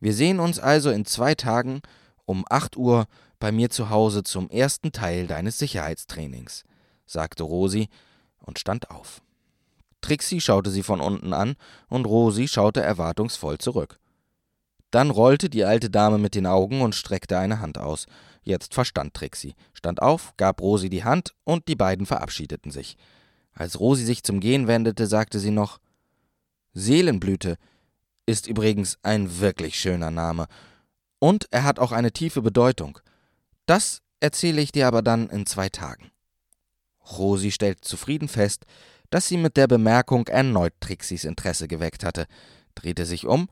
Wir 0.00 0.14
sehen 0.14 0.40
uns 0.40 0.58
also 0.58 0.90
in 0.90 1.04
zwei 1.04 1.34
Tagen 1.34 1.82
um 2.24 2.44
acht 2.50 2.76
Uhr 2.76 3.06
bei 3.38 3.52
mir 3.52 3.70
zu 3.70 3.88
Hause 3.88 4.22
zum 4.22 4.50
ersten 4.50 4.92
Teil 4.92 5.26
deines 5.26 5.58
Sicherheitstrainings, 5.58 6.64
sagte 7.06 7.42
Rosi 7.42 7.88
und 8.38 8.58
stand 8.58 8.90
auf. 8.90 9.22
Trixie 10.00 10.40
schaute 10.40 10.70
sie 10.70 10.82
von 10.82 11.00
unten 11.00 11.32
an 11.32 11.56
und 11.88 12.06
Rosi 12.06 12.46
schaute 12.46 12.82
erwartungsvoll 12.82 13.58
zurück. 13.58 13.98
Dann 14.90 15.10
rollte 15.10 15.50
die 15.50 15.64
alte 15.64 15.90
Dame 15.90 16.18
mit 16.18 16.34
den 16.34 16.46
Augen 16.46 16.82
und 16.82 16.94
streckte 16.94 17.38
eine 17.38 17.60
Hand 17.60 17.78
aus. 17.78 18.06
Jetzt 18.42 18.74
verstand 18.74 19.14
Trixie, 19.14 19.54
stand 19.74 20.00
auf, 20.00 20.34
gab 20.36 20.60
Rosi 20.60 20.88
die 20.88 21.04
Hand 21.04 21.34
und 21.44 21.68
die 21.68 21.76
beiden 21.76 22.06
verabschiedeten 22.06 22.70
sich. 22.70 22.96
Als 23.58 23.80
Rosi 23.80 24.04
sich 24.04 24.22
zum 24.22 24.38
Gehen 24.38 24.68
wendete, 24.68 25.08
sagte 25.08 25.40
sie 25.40 25.50
noch 25.50 25.80
Seelenblüte 26.74 27.58
ist 28.24 28.46
übrigens 28.46 28.98
ein 29.02 29.40
wirklich 29.40 29.80
schöner 29.80 30.12
Name. 30.12 30.46
Und 31.18 31.48
er 31.50 31.64
hat 31.64 31.80
auch 31.80 31.90
eine 31.90 32.12
tiefe 32.12 32.40
Bedeutung. 32.40 33.00
Das 33.66 34.00
erzähle 34.20 34.60
ich 34.60 34.70
dir 34.70 34.86
aber 34.86 35.02
dann 35.02 35.28
in 35.28 35.44
zwei 35.44 35.68
Tagen. 35.70 36.12
Rosi 37.18 37.50
stellte 37.50 37.80
zufrieden 37.80 38.28
fest, 38.28 38.64
dass 39.10 39.26
sie 39.26 39.38
mit 39.38 39.56
der 39.56 39.66
Bemerkung 39.66 40.28
erneut 40.28 40.74
Trixis 40.78 41.24
Interesse 41.24 41.66
geweckt 41.66 42.04
hatte, 42.04 42.26
drehte 42.76 43.06
sich 43.06 43.26
um 43.26 43.48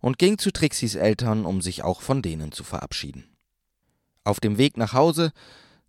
und 0.00 0.18
ging 0.18 0.36
zu 0.36 0.50
Trixis 0.50 0.96
Eltern, 0.96 1.44
um 1.44 1.60
sich 1.60 1.84
auch 1.84 2.00
von 2.00 2.22
denen 2.22 2.50
zu 2.50 2.64
verabschieden. 2.64 3.36
Auf 4.24 4.40
dem 4.40 4.58
Weg 4.58 4.78
nach 4.78 4.94
Hause 4.94 5.32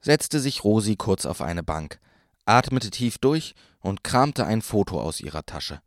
setzte 0.01 0.39
sich 0.39 0.63
Rosi 0.63 0.97
kurz 0.97 1.25
auf 1.25 1.41
eine 1.41 1.63
Bank, 1.63 1.99
atmete 2.45 2.91
tief 2.91 3.17
durch 3.17 3.55
und 3.79 4.03
kramte 4.03 4.45
ein 4.45 4.61
Foto 4.61 5.01
aus 5.01 5.19
ihrer 5.19 5.45
Tasche. 5.45 5.81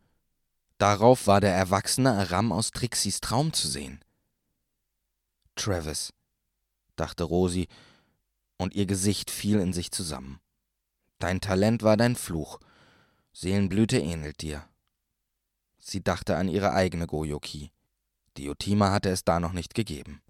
Darauf 0.79 1.27
war 1.27 1.41
der 1.41 1.55
erwachsene 1.55 2.13
Aram 2.13 2.53
aus 2.53 2.71
Trixis 2.71 3.21
Traum 3.21 3.53
zu 3.53 3.67
sehen. 3.67 4.05
Travis, 5.57 6.13
dachte 6.97 7.25
Rosi, 7.25 7.69
und 8.59 8.75
ihr 8.75 8.87
Gesicht 8.87 9.31
fiel 9.31 9.59
in 9.61 9.73
sich 9.73 9.91
zusammen. 9.91 10.41
Dein 11.19 11.41
Talent 11.41 11.83
war 11.83 11.97
dein 11.97 12.17
Fluch. 12.17 12.61
Seelenblüte 13.33 13.99
ähnelt 13.99 14.41
dir. 14.41 14.65
Sie 15.79 16.03
dachte 16.03 16.37
an 16.37 16.49
ihre 16.49 16.73
eigene 16.73 17.07
Goyoki. 17.07 17.73
Diotima 18.37 18.93
hatte 18.93 19.11
es 19.11 19.25
da 19.25 19.41
noch 19.41 19.53
nicht 19.53 19.75
gegeben. 19.75 20.23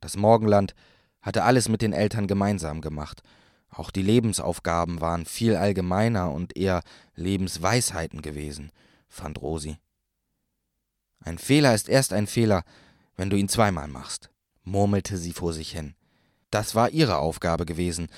Das 0.00 0.16
Morgenland 0.16 0.74
hatte 1.22 1.42
alles 1.44 1.68
mit 1.68 1.82
den 1.82 1.92
Eltern 1.92 2.26
gemeinsam 2.26 2.80
gemacht. 2.80 3.22
Auch 3.70 3.90
die 3.90 4.02
Lebensaufgaben 4.02 5.00
waren 5.00 5.24
viel 5.24 5.56
allgemeiner 5.56 6.32
und 6.32 6.56
eher 6.56 6.82
Lebensweisheiten 7.14 8.20
gewesen, 8.20 8.72
fand 9.08 9.40
Rosi. 9.40 9.78
Ein 11.20 11.38
Fehler 11.38 11.74
ist 11.74 11.88
erst 11.88 12.12
ein 12.12 12.26
Fehler, 12.26 12.64
wenn 13.16 13.30
du 13.30 13.36
ihn 13.36 13.48
zweimal 13.48 13.88
machst, 13.88 14.30
murmelte 14.64 15.16
sie 15.16 15.32
vor 15.32 15.52
sich 15.52 15.72
hin. 15.72 15.94
Das 16.50 16.74
war 16.74 16.90
ihre 16.90 17.18
Aufgabe 17.18 17.66
gewesen, 17.66 18.08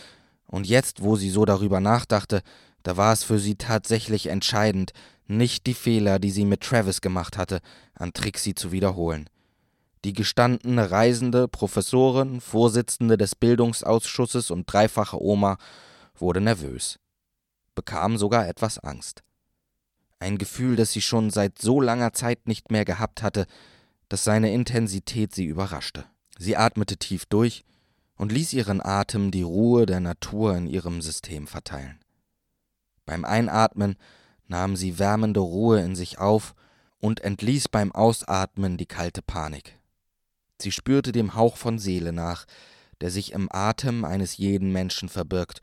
und 0.47 0.67
jetzt, 0.67 1.03
wo 1.03 1.17
sie 1.17 1.31
so 1.31 1.45
darüber 1.45 1.81
nachdachte, 1.81 2.43
da 2.83 2.97
war 2.97 3.13
es 3.13 3.25
für 3.25 3.39
sie 3.39 3.57
tatsächlich 3.57 4.27
entscheidend, 4.27 4.93
nicht 5.27 5.67
die 5.67 5.75
Fehler, 5.75 6.19
die 6.19 6.31
sie 6.31 6.45
mit 6.45 6.61
Travis 6.61 7.01
gemacht 7.01 7.39
hatte, 7.39 7.61
an 7.95 8.13
Trixie 8.13 8.55
zu 8.55 8.71
wiederholen. 8.71 9.31
Die 10.05 10.13
gestandene 10.13 10.91
Reisende, 10.91 11.47
Professorin, 11.47 12.41
Vorsitzende 12.41 13.17
des 13.17 13.37
Bildungsausschusses 13.37 14.51
und 14.51 14.65
dreifache 14.65 15.23
Oma 15.23 15.59
wurde 16.17 16.41
nervös, 16.41 16.99
bekam 17.77 18.19
sogar 18.19 18.49
etwas 18.49 18.81
Angst. 18.81 19.23
Ein 20.19 20.39
Gefühl, 20.39 20.75
das 20.77 20.93
sie 20.93 21.03
schon 21.03 21.31
seit 21.31 21.59
so 21.61 21.81
langer 21.81 22.13
Zeit 22.13 22.49
nicht 22.49 22.73
mehr 22.73 22.85
gehabt 22.85 23.23
hatte, 23.23 23.47
dass 24.09 24.25
seine 24.25 24.53
Intensität 24.53 25.35
sie 25.35 25.45
überraschte. 25.45 26.05
Sie 26.37 26.57
atmete 26.57 26.97
tief 26.97 27.27
durch 27.27 27.65
und 28.17 28.33
ließ 28.33 28.53
ihren 28.53 28.85
Atem 28.85 29.31
die 29.31 29.43
Ruhe 29.43 29.87
der 29.87 30.01
Natur 30.01 30.57
in 30.57 30.67
ihrem 30.67 31.01
System 31.01 31.47
verteilen. 31.47 32.01
Beim 33.05 33.25
Einatmen 33.25 33.97
nahm 34.49 34.77
sie 34.77 34.99
wärmende 34.99 35.41
Ruhe 35.41 35.81
in 35.81 35.95
sich 35.95 36.19
auf 36.19 36.55
und 36.99 37.21
entließ 37.21 37.69
beim 37.69 37.93
Ausatmen 37.93 38.77
die 38.77 38.87
kalte 38.87 39.23
Panik. 39.23 39.79
Sie 40.63 40.73
spürte 40.73 41.13
dem 41.13 41.35
Hauch 41.35 41.57
von 41.57 41.79
Seele 41.79 42.13
nach, 42.13 42.47
der 43.01 43.11
sich 43.11 43.33
im 43.33 43.49
Atem 43.51 44.05
eines 44.05 44.37
jeden 44.37 44.73
Menschen 44.73 45.09
verbirgt, 45.09 45.61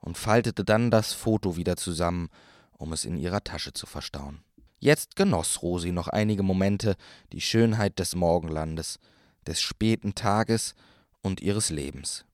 und 0.00 0.18
faltete 0.18 0.64
dann 0.64 0.90
das 0.90 1.14
Foto 1.14 1.56
wieder 1.56 1.76
zusammen, 1.76 2.28
um 2.76 2.92
es 2.92 3.06
in 3.06 3.16
ihrer 3.16 3.42
Tasche 3.42 3.72
zu 3.72 3.86
verstauen. 3.86 4.42
Jetzt 4.78 5.16
genoss 5.16 5.62
Rosi 5.62 5.92
noch 5.92 6.08
einige 6.08 6.42
Momente 6.42 6.96
die 7.32 7.40
Schönheit 7.40 7.98
des 7.98 8.14
Morgenlandes, 8.14 8.98
des 9.46 9.62
späten 9.62 10.14
Tages 10.14 10.74
und 11.22 11.40
ihres 11.40 11.70
Lebens. 11.70 12.26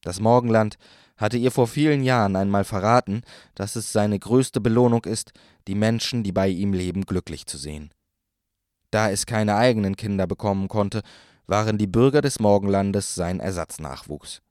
Das 0.00 0.18
Morgenland 0.18 0.78
hatte 1.18 1.36
ihr 1.36 1.50
vor 1.50 1.66
vielen 1.66 2.02
Jahren 2.02 2.36
einmal 2.36 2.64
verraten, 2.64 3.20
dass 3.54 3.76
es 3.76 3.92
seine 3.92 4.18
größte 4.18 4.62
Belohnung 4.62 5.04
ist, 5.04 5.32
die 5.66 5.74
Menschen, 5.74 6.22
die 6.22 6.32
bei 6.32 6.48
ihm 6.48 6.72
leben, 6.72 7.04
glücklich 7.04 7.44
zu 7.44 7.58
sehen. 7.58 7.90
Da 8.90 9.10
es 9.10 9.26
keine 9.26 9.56
eigenen 9.56 9.96
Kinder 9.96 10.26
bekommen 10.26 10.68
konnte, 10.68 11.02
waren 11.46 11.78
die 11.78 11.86
Bürger 11.86 12.20
des 12.20 12.40
Morgenlandes 12.40 13.14
sein 13.14 13.40
Ersatznachwuchs. 13.40 14.42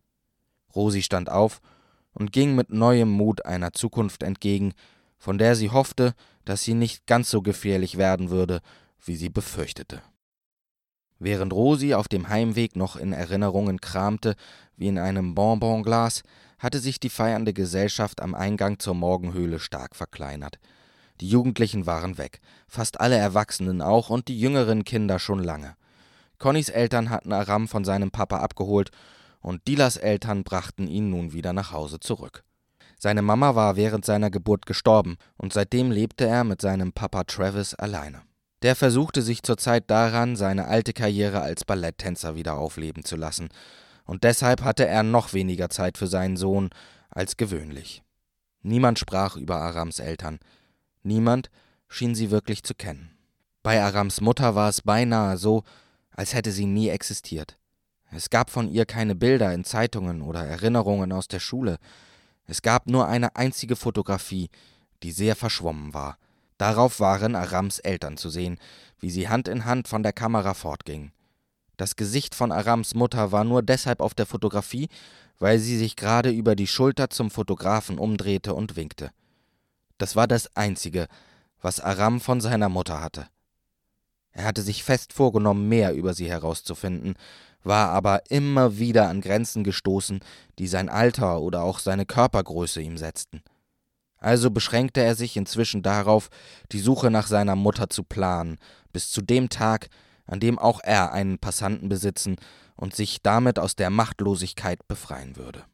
Rosi 0.76 1.02
stand 1.02 1.30
auf 1.30 1.62
und 2.14 2.32
ging 2.32 2.56
mit 2.56 2.72
neuem 2.72 3.10
Mut 3.10 3.46
einer 3.46 3.74
Zukunft 3.74 4.24
entgegen, 4.24 4.74
von 5.18 5.38
der 5.38 5.56
sie 5.56 5.70
hoffte, 5.70 6.14
dass 6.46 6.64
sie 6.64 6.74
nicht 6.74 7.06
ganz 7.08 7.30
so 7.30 7.42
gefährlich 7.42 7.98
werden 7.98 8.30
würde, 8.30 8.62
wie 9.04 9.16
sie 9.16 9.30
befürchtete. 9.30 10.02
Während 11.20 11.54
Rosi 11.54 11.94
auf 11.94 12.08
dem 12.08 12.30
Heimweg 12.30 12.76
noch 12.76 12.96
in 12.96 13.12
Erinnerungen 13.12 13.82
kramte, 13.82 14.36
wie 14.76 14.88
in 14.88 15.00
einem 15.00 15.34
Bonbonglas, 15.34 16.22
hatte 16.60 16.80
sich 16.80 17.00
die 17.00 17.10
feiernde 17.10 17.54
Gesellschaft 17.54 18.22
am 18.22 18.36
Eingang 18.36 18.80
zur 18.80 18.94
Morgenhöhle 18.94 19.60
stark 19.60 19.96
verkleinert. 19.96 20.60
Die 21.22 21.30
Jugendlichen 21.30 21.86
waren 21.86 22.18
weg, 22.18 22.42
fast 22.68 23.00
alle 23.00 23.18
Erwachsenen 23.18 23.82
auch 23.82 24.10
und 24.10 24.28
die 24.28 24.40
jüngeren 24.40 24.84
Kinder 24.84 25.20
schon 25.20 25.44
lange. 25.44 25.76
Connys 26.38 26.70
Eltern 26.70 27.10
hatten 27.10 27.34
Aram 27.34 27.68
von 27.68 27.84
seinem 27.84 28.12
Papa 28.12 28.38
abgeholt 28.38 28.92
und 29.42 29.68
Dilas 29.68 29.98
Eltern 29.98 30.44
brachten 30.44 30.88
ihn 30.88 31.10
nun 31.10 31.34
wieder 31.34 31.54
nach 31.54 31.72
Hause 31.72 32.00
zurück. 32.00 32.44
Seine 33.00 33.22
Mama 33.22 33.56
war 33.56 33.76
während 33.76 34.06
seiner 34.06 34.30
Geburt 34.30 34.66
gestorben 34.66 35.18
und 35.38 35.54
seitdem 35.54 35.92
lebte 35.92 36.26
er 36.26 36.44
mit 36.44 36.62
seinem 36.62 36.94
Papa 36.94 37.24
Travis 37.24 37.74
alleine. 37.76 38.22
Der 38.64 38.76
versuchte 38.76 39.22
sich 39.22 39.44
zurzeit 39.44 39.90
daran, 39.90 40.36
seine 40.36 40.66
alte 40.66 40.94
Karriere 40.94 41.42
als 41.42 41.64
Balletttänzer 41.64 42.36
wieder 42.36 42.58
aufleben 42.58 43.04
zu 43.04 43.16
lassen, 43.16 43.50
und 44.06 44.24
deshalb 44.24 44.64
hatte 44.64 44.88
er 44.88 45.04
noch 45.04 45.34
weniger 45.34 45.70
Zeit 45.70 45.98
für 45.98 46.08
seinen 46.08 46.38
Sohn 46.38 46.70
als 47.10 47.38
gewöhnlich. 47.38 48.04
Niemand 48.64 48.98
sprach 48.98 49.36
über 49.36 49.58
Arams 49.58 50.00
Eltern, 50.00 50.40
niemand 51.08 51.50
schien 51.88 52.16
sie 52.16 52.32
wirklich 52.32 52.64
zu 52.64 52.76
kennen. 52.76 53.18
Bei 53.64 53.82
Arams 53.82 54.22
Mutter 54.22 54.56
war 54.56 54.70
es 54.70 54.82
beinahe 54.82 55.38
so, 55.38 55.64
als 56.12 56.34
hätte 56.34 56.52
sie 56.52 56.66
nie 56.66 56.90
existiert. 56.90 57.58
Es 58.12 58.30
gab 58.30 58.50
von 58.50 58.70
ihr 58.70 58.86
keine 58.86 59.16
Bilder 59.16 59.54
in 59.54 59.64
Zeitungen 59.64 60.22
oder 60.22 60.46
Erinnerungen 60.46 61.12
aus 61.12 61.28
der 61.28 61.40
Schule, 61.40 61.78
es 62.48 62.62
gab 62.62 62.88
nur 62.88 63.08
eine 63.08 63.36
einzige 63.36 63.76
Fotografie, 63.76 64.50
die 65.04 65.12
sehr 65.12 65.36
verschwommen 65.36 65.94
war. 65.94 66.18
Darauf 66.58 67.00
waren 67.02 67.36
Arams 67.36 67.80
Eltern 67.80 68.16
zu 68.16 68.30
sehen, 68.30 68.58
wie 69.00 69.12
sie 69.12 69.28
Hand 69.28 69.50
in 69.50 69.66
Hand 69.66 69.88
von 69.88 70.02
der 70.02 70.14
Kamera 70.14 70.54
fortgingen. 70.54 71.12
Das 71.76 71.98
Gesicht 71.98 72.34
von 72.34 72.52
Arams 72.52 72.96
Mutter 72.96 73.32
war 73.32 73.44
nur 73.44 73.62
deshalb 73.62 74.00
auf 74.00 74.16
der 74.16 74.26
Fotografie, 74.26 74.88
weil 75.38 75.60
sie 75.60 75.78
sich 75.78 75.96
gerade 75.98 76.32
über 76.32 76.56
die 76.56 76.66
Schulter 76.66 77.10
zum 77.10 77.30
Fotografen 77.30 78.00
umdrehte 78.00 78.54
und 78.56 78.76
winkte. 78.76 79.12
Das 79.98 80.16
war 80.16 80.28
das 80.28 80.56
Einzige, 80.56 81.08
was 81.62 81.80
Aram 81.80 82.22
von 82.22 82.42
seiner 82.42 82.70
Mutter 82.70 83.02
hatte. 83.02 83.28
Er 84.32 84.46
hatte 84.46 84.62
sich 84.62 84.84
fest 84.84 85.14
vorgenommen, 85.14 85.68
mehr 85.68 85.96
über 85.96 86.14
sie 86.14 86.30
herauszufinden, 86.30 87.16
war 87.64 87.90
aber 87.90 88.30
immer 88.30 88.78
wieder 88.78 89.10
an 89.10 89.22
Grenzen 89.22 89.64
gestoßen, 89.64 90.20
die 90.60 90.68
sein 90.68 90.90
Alter 90.90 91.42
oder 91.42 91.64
auch 91.64 91.80
seine 91.80 92.06
Körpergröße 92.06 92.82
ihm 92.82 92.98
setzten. 92.98 93.42
Also 94.20 94.52
beschränkte 94.52 95.02
er 95.02 95.16
sich 95.16 95.38
inzwischen 95.38 95.84
darauf, 95.84 96.30
die 96.72 96.80
Suche 96.80 97.12
nach 97.12 97.28
seiner 97.28 97.56
Mutter 97.56 97.90
zu 97.90 98.04
planen, 98.04 98.58
bis 98.94 99.10
zu 99.10 99.22
dem 99.22 99.50
Tag, 99.50 99.90
an 100.26 100.40
dem 100.40 100.60
auch 100.60 100.82
er 100.84 101.14
einen 101.14 101.40
Passanten 101.40 101.90
besitzen 101.90 102.38
und 102.76 102.96
sich 102.96 103.22
damit 103.22 103.60
aus 103.60 103.76
der 103.76 103.90
Machtlosigkeit 103.90 104.88
befreien 104.88 105.36
würde. 105.36 105.66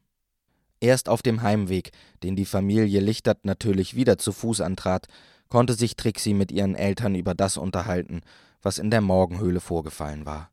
Erst 0.80 1.08
auf 1.08 1.22
dem 1.22 1.42
Heimweg, 1.42 1.92
den 2.22 2.36
die 2.36 2.44
Familie 2.44 3.00
Lichtert 3.00 3.44
natürlich 3.44 3.94
wieder 3.94 4.18
zu 4.18 4.32
Fuß 4.32 4.60
antrat, 4.60 5.06
konnte 5.48 5.74
sich 5.74 5.96
Trixie 5.96 6.34
mit 6.34 6.52
ihren 6.52 6.74
Eltern 6.74 7.14
über 7.14 7.34
das 7.34 7.56
unterhalten, 7.56 8.22
was 8.62 8.78
in 8.78 8.90
der 8.90 9.00
Morgenhöhle 9.00 9.60
vorgefallen 9.60 10.26
war. 10.26 10.50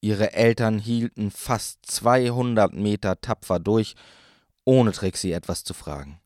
Ihre 0.00 0.34
Eltern 0.34 0.78
hielten 0.78 1.30
fast 1.30 1.86
200 1.86 2.74
Meter 2.74 3.20
tapfer 3.20 3.58
durch, 3.58 3.94
ohne 4.64 4.92
Trixie 4.92 5.32
etwas 5.32 5.64
zu 5.64 5.74
fragen. 5.74 6.20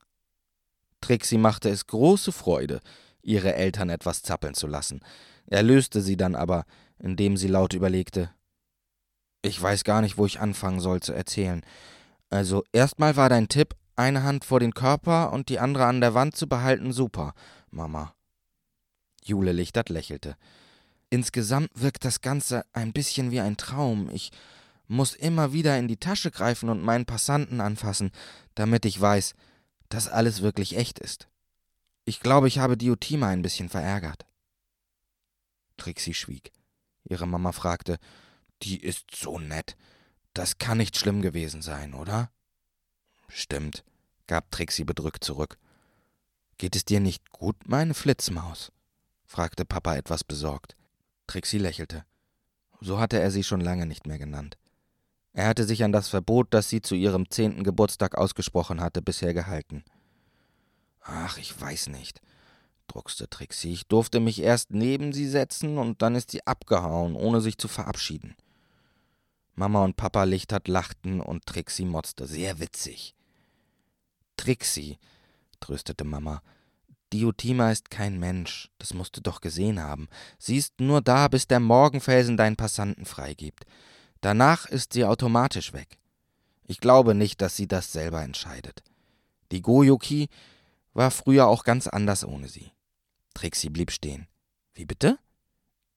Trixie 0.99 1.37
machte 1.37 1.69
es 1.69 1.87
große 1.87 2.31
Freude, 2.31 2.81
ihre 3.21 3.55
Eltern 3.55 3.89
etwas 3.89 4.21
zappeln 4.21 4.53
zu 4.53 4.67
lassen. 4.67 5.01
Er 5.47 5.63
löste 5.63 6.01
sie 6.01 6.17
dann 6.17 6.35
aber, 6.35 6.65
indem 6.99 7.37
sie 7.37 7.47
laut 7.47 7.73
überlegte. 7.73 8.31
Ich 9.41 9.59
weiß 9.59 9.83
gar 9.83 10.01
nicht, 10.01 10.17
wo 10.17 10.25
ich 10.25 10.39
anfangen 10.39 10.79
soll 10.79 10.99
zu 10.99 11.13
erzählen. 11.13 11.61
Also, 12.31 12.63
erstmal 12.71 13.17
war 13.17 13.27
dein 13.27 13.49
Tipp, 13.49 13.75
eine 13.97 14.23
Hand 14.23 14.45
vor 14.45 14.61
den 14.61 14.73
Körper 14.73 15.33
und 15.33 15.49
die 15.49 15.59
andere 15.59 15.85
an 15.85 16.01
der 16.01 16.13
Wand 16.13 16.35
zu 16.35 16.47
behalten, 16.47 16.93
super, 16.93 17.33
Mama. 17.69 18.15
Jule 19.23 19.51
Lichtert 19.51 19.89
lächelte. 19.89 20.37
Insgesamt 21.09 21.69
wirkt 21.75 22.05
das 22.05 22.21
Ganze 22.21 22.65
ein 22.71 22.93
bisschen 22.93 23.31
wie 23.31 23.41
ein 23.41 23.57
Traum. 23.57 24.09
Ich 24.09 24.31
muss 24.87 25.13
immer 25.13 25.51
wieder 25.51 25.77
in 25.77 25.89
die 25.89 25.97
Tasche 25.97 26.31
greifen 26.31 26.69
und 26.69 26.81
meinen 26.81 27.05
Passanten 27.05 27.59
anfassen, 27.59 28.11
damit 28.55 28.85
ich 28.85 28.99
weiß, 28.99 29.35
dass 29.89 30.07
alles 30.07 30.41
wirklich 30.41 30.77
echt 30.77 30.99
ist. 30.99 31.27
Ich 32.05 32.21
glaube, 32.21 32.47
ich 32.47 32.59
habe 32.59 32.77
Diotima 32.77 33.27
ein 33.27 33.41
bisschen 33.41 33.67
verärgert. 33.67 34.25
Trixie 35.75 36.13
schwieg. 36.13 36.53
Ihre 37.03 37.27
Mama 37.27 37.51
fragte, 37.51 37.99
die 38.63 38.81
ist 38.81 39.13
so 39.13 39.37
nett. 39.37 39.75
Das 40.33 40.57
kann 40.57 40.77
nicht 40.77 40.97
schlimm 40.97 41.21
gewesen 41.21 41.61
sein, 41.61 41.93
oder? 41.93 42.31
Stimmt, 43.27 43.83
gab 44.27 44.49
Trixie 44.51 44.85
bedrückt 44.85 45.23
zurück. 45.23 45.57
Geht 46.57 46.75
es 46.75 46.85
dir 46.85 46.99
nicht 46.99 47.31
gut, 47.31 47.55
meine 47.67 47.93
Flitzmaus? 47.93 48.71
fragte 49.25 49.65
Papa 49.65 49.95
etwas 49.95 50.23
besorgt. 50.23 50.75
Trixie 51.27 51.57
lächelte. 51.57 52.05
So 52.81 52.99
hatte 52.99 53.19
er 53.19 53.31
sie 53.31 53.43
schon 53.43 53.61
lange 53.61 53.85
nicht 53.85 54.07
mehr 54.07 54.19
genannt. 54.19 54.57
Er 55.33 55.47
hatte 55.47 55.63
sich 55.63 55.83
an 55.83 55.91
das 55.91 56.09
Verbot, 56.09 56.47
das 56.53 56.69
sie 56.69 56.81
zu 56.81 56.95
ihrem 56.95 57.29
zehnten 57.29 57.63
Geburtstag 57.63 58.17
ausgesprochen 58.17 58.81
hatte, 58.81 59.01
bisher 59.01 59.33
gehalten. 59.33 59.83
Ach, 61.01 61.37
ich 61.37 61.59
weiß 61.59 61.87
nicht, 61.87 62.21
druckste 62.87 63.29
Trixie. 63.29 63.71
Ich 63.71 63.87
durfte 63.87 64.19
mich 64.19 64.41
erst 64.41 64.71
neben 64.71 65.13
sie 65.13 65.27
setzen 65.27 65.77
und 65.77 66.01
dann 66.01 66.15
ist 66.15 66.31
sie 66.31 66.45
abgehauen, 66.45 67.15
ohne 67.15 67.41
sich 67.41 67.57
zu 67.57 67.67
verabschieden. 67.67 68.35
Mama 69.55 69.83
und 69.83 69.97
Papa 69.97 70.23
Lichtert 70.23 70.67
lachten 70.67 71.21
und 71.21 71.45
Trixie 71.45 71.85
motzte. 71.85 72.25
Sehr 72.25 72.59
witzig. 72.59 73.15
Trixie, 74.37 74.97
tröstete 75.59 76.03
Mama, 76.03 76.41
Diotima 77.13 77.71
ist 77.71 77.91
kein 77.91 78.19
Mensch, 78.19 78.69
das 78.77 78.93
musst 78.93 79.17
du 79.17 79.21
doch 79.21 79.41
gesehen 79.41 79.81
haben. 79.81 80.07
Sie 80.39 80.55
ist 80.55 80.79
nur 80.79 81.01
da, 81.01 81.27
bis 81.27 81.45
der 81.45 81.59
Morgenfelsen 81.59 82.37
deinen 82.37 82.55
Passanten 82.55 83.05
freigibt. 83.05 83.65
Danach 84.21 84.65
ist 84.65 84.93
sie 84.93 85.03
automatisch 85.03 85.73
weg. 85.73 85.99
Ich 86.65 86.79
glaube 86.79 87.13
nicht, 87.13 87.41
dass 87.41 87.57
sie 87.57 87.67
das 87.67 87.91
selber 87.91 88.21
entscheidet. 88.21 88.83
Die 89.51 89.61
Goyoki 89.61 90.29
war 90.93 91.11
früher 91.11 91.47
auch 91.47 91.65
ganz 91.65 91.87
anders 91.87 92.23
ohne 92.23 92.47
sie. 92.47 92.71
Trixie 93.33 93.69
blieb 93.69 93.91
stehen. 93.91 94.27
Wie 94.73 94.85
bitte? 94.85 95.19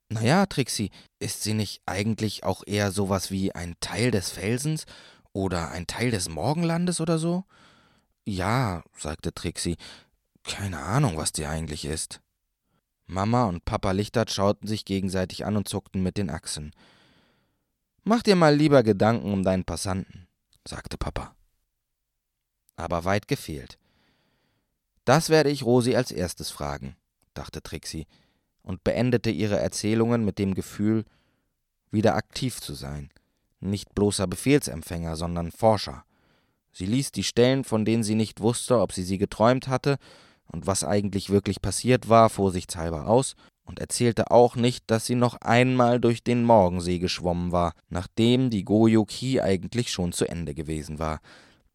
Naja, 0.09 0.47
Trixie, 0.47 0.91
ist 1.19 1.43
sie 1.43 1.55
nicht 1.55 1.83
eigentlich 1.87 2.45
auch 2.45 2.63
eher 2.67 2.93
sowas 2.93 3.31
wie 3.31 3.55
ein 3.55 3.75
Teil 3.81 4.11
des 4.11 4.31
Felsens 4.31 4.85
oder 5.33 5.71
ein 5.71 5.87
Teil 5.87 6.11
des 6.11 6.29
Morgenlandes 6.29 7.01
oder 7.01 7.19
so? 7.19 7.45
Ja, 8.25 8.83
sagte 8.97 9.33
Trixie, 9.33 9.77
keine 10.45 10.81
Ahnung, 10.81 11.17
was 11.17 11.33
die 11.33 11.47
eigentlich 11.47 11.85
ist. 11.85 12.21
Mama 13.07 13.45
und 13.45 13.65
Papa 13.65 13.93
Lichtert 13.93 14.31
schauten 14.31 14.67
sich 14.67 14.85
gegenseitig 14.85 15.45
an 15.45 15.57
und 15.57 15.69
zuckten 15.69 16.03
mit 16.03 16.17
den 16.17 16.31
Achseln. 16.31 16.73
Mach 18.03 18.23
dir 18.23 18.37
mal 18.37 18.55
lieber 18.55 18.83
Gedanken 18.83 19.33
um 19.33 19.43
deinen 19.43 19.65
Passanten, 19.65 20.27
sagte 20.67 20.97
Papa. 20.99 21.35
Aber 22.77 23.05
weit 23.05 23.29
gefehlt. 23.29 23.79
Das 25.05 25.29
werde 25.29 25.51
ich 25.51 25.65
Rosi 25.65 25.97
als 25.97 26.11
erstes 26.11 26.51
fragen, 26.51 26.97
dachte 27.35 27.63
Trixie 27.63 28.07
und 28.65 28.83
beendete 28.83 29.31
ihre 29.31 29.59
Erzählungen 29.59 30.25
mit 30.25 30.39
dem 30.39 30.55
Gefühl, 30.55 31.05
wieder 31.91 32.17
aktiv 32.17 32.61
zu 32.61 32.75
sein, 32.75 33.11
nicht 33.61 33.95
bloßer 33.95 34.27
Befehlsempfänger, 34.27 35.15
sondern 35.15 35.53
Forscher. 35.53 36.05
Sie 36.73 36.87
ließ 36.87 37.13
die 37.13 37.23
Stellen, 37.23 37.63
von 37.63 37.85
denen 37.85 38.03
sie 38.03 38.17
nicht 38.17 38.41
wusste, 38.41 38.81
ob 38.81 38.93
sie 38.93 39.05
sie 39.05 39.19
geträumt 39.19 39.69
hatte, 39.69 39.99
und 40.47 40.67
was 40.67 40.85
eigentlich 40.85 41.31
wirklich 41.31 41.63
passiert 41.63 42.09
war, 42.09 42.29
vorsichtshalber 42.29 43.09
aus 43.09 43.35
und 43.65 43.79
erzählte 43.79 44.31
auch 44.31 44.57
nicht, 44.57 44.85
dass 44.89 45.07
sie 45.07 45.15
noch 45.15 45.37
einmal 45.41 46.01
durch 46.01 46.23
den 46.23 46.45
Morgensee 46.45 46.99
geschwommen 46.99 47.51
war, 47.51 47.73
nachdem 47.89 48.51
die 48.51 48.65
Goyoki 48.65 49.41
eigentlich 49.41 49.91
schon 49.91 50.13
zu 50.13 50.27
Ende 50.27 50.55
gewesen 50.55 50.99
war. 50.99 51.21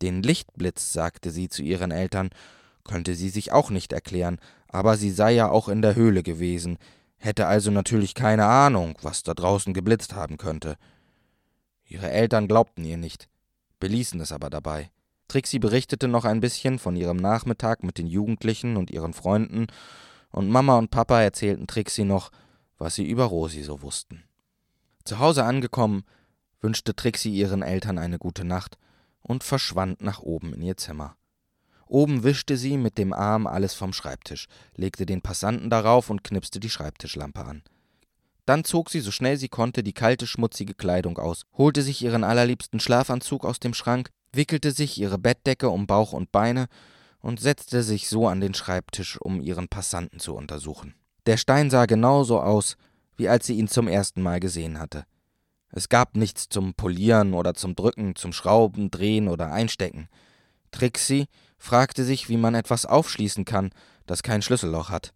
Den 0.01 0.21
Lichtblitz, 0.21 0.93
sagte 0.93 1.31
sie 1.31 1.49
zu 1.49 1.63
ihren 1.63 1.91
Eltern, 1.91 2.29
könnte 2.83 3.15
sie 3.15 3.29
sich 3.29 3.51
auch 3.51 3.69
nicht 3.69 3.91
erklären, 3.91 4.39
aber 4.69 4.97
sie 4.97 5.11
sei 5.11 5.33
ja 5.33 5.49
auch 5.49 5.67
in 5.67 5.81
der 5.81 5.95
Höhle 5.95 6.23
gewesen, 6.23 6.77
hätte 7.17 7.47
also 7.47 7.69
natürlich 7.69 8.15
keine 8.15 8.45
Ahnung, 8.45 8.97
was 9.01 9.23
da 9.23 9.33
draußen 9.33 9.73
geblitzt 9.73 10.15
haben 10.15 10.37
könnte. 10.37 10.77
Ihre 11.85 12.09
Eltern 12.09 12.47
glaubten 12.47 12.85
ihr 12.85 12.97
nicht, 12.97 13.27
beließen 13.79 14.21
es 14.21 14.31
aber 14.31 14.49
dabei. 14.49 14.91
Trixie 15.27 15.59
berichtete 15.59 16.07
noch 16.07 16.25
ein 16.25 16.39
bisschen 16.39 16.79
von 16.79 16.95
ihrem 16.95 17.17
Nachmittag 17.17 17.83
mit 17.83 17.97
den 17.97 18.07
Jugendlichen 18.07 18.77
und 18.77 18.89
ihren 18.89 19.13
Freunden, 19.13 19.67
und 20.31 20.49
Mama 20.49 20.77
und 20.77 20.91
Papa 20.91 21.21
erzählten 21.21 21.65
Trixie 21.65 22.03
noch, 22.03 22.31
was 22.77 22.95
sie 22.95 23.07
über 23.09 23.25
Rosi 23.25 23.63
so 23.63 23.81
wussten. 23.81 24.23
Zu 25.03 25.17
Hause 25.17 25.43
angekommen, 25.43 26.03
wünschte 26.61 26.95
Trixie 26.95 27.33
ihren 27.33 27.63
Eltern 27.63 27.97
eine 27.97 28.19
gute 28.19 28.45
Nacht 28.45 28.77
und 29.21 29.43
verschwand 29.43 30.01
nach 30.01 30.19
oben 30.19 30.53
in 30.53 30.61
ihr 30.61 30.77
Zimmer. 30.77 31.15
Oben 31.89 32.23
wischte 32.23 32.55
sie 32.55 32.77
mit 32.77 32.99
dem 32.99 33.13
Arm 33.13 33.47
alles 33.47 33.73
vom 33.73 33.93
Schreibtisch, 33.93 34.45
legte 34.75 35.07
den 35.07 35.23
Passanten 35.23 35.71
darauf 35.71 36.11
und 36.11 36.23
knipste 36.23 36.59
die 36.59 36.69
Schreibtischlampe 36.69 37.43
an. 37.43 37.63
Dann 38.45 38.63
zog 38.63 38.91
sie 38.91 38.99
so 38.99 39.09
schnell 39.09 39.37
sie 39.37 39.49
konnte 39.49 39.81
die 39.81 39.93
kalte, 39.93 40.27
schmutzige 40.27 40.75
Kleidung 40.75 41.17
aus, 41.17 41.45
holte 41.57 41.81
sich 41.81 42.03
ihren 42.03 42.23
allerliebsten 42.23 42.79
Schlafanzug 42.79 43.43
aus 43.43 43.59
dem 43.59 43.73
Schrank, 43.73 44.11
wickelte 44.31 44.71
sich 44.71 44.99
ihre 44.99 45.17
Bettdecke 45.17 45.69
um 45.69 45.87
Bauch 45.87 46.13
und 46.13 46.31
Beine 46.31 46.67
und 47.21 47.39
setzte 47.39 47.81
sich 47.81 48.07
so 48.07 48.27
an 48.27 48.39
den 48.39 48.53
Schreibtisch, 48.53 49.19
um 49.19 49.41
ihren 49.41 49.67
Passanten 49.67 50.19
zu 50.19 50.35
untersuchen. 50.35 50.93
Der 51.25 51.37
Stein 51.37 51.71
sah 51.71 51.87
genauso 51.87 52.39
aus, 52.39 52.77
wie 53.17 53.29
als 53.29 53.47
sie 53.47 53.57
ihn 53.57 53.67
zum 53.67 53.87
ersten 53.87 54.21
Mal 54.21 54.39
gesehen 54.39 54.79
hatte. 54.79 55.05
Es 55.71 55.89
gab 55.89 56.15
nichts 56.15 56.49
zum 56.49 56.75
Polieren 56.75 57.33
oder 57.33 57.55
zum 57.55 57.75
Drücken, 57.75 58.15
zum 58.15 58.31
Schrauben, 58.31 58.91
Drehen 58.91 59.27
oder 59.27 59.51
Einstecken. 59.51 60.07
Trixie 60.71 61.27
fragte 61.59 62.03
sich, 62.03 62.29
wie 62.29 62.37
man 62.37 62.55
etwas 62.55 62.85
aufschließen 62.85 63.45
kann, 63.45 63.69
das 64.07 64.23
kein 64.23 64.41
Schlüsselloch 64.41 64.89
hat. 64.89 65.13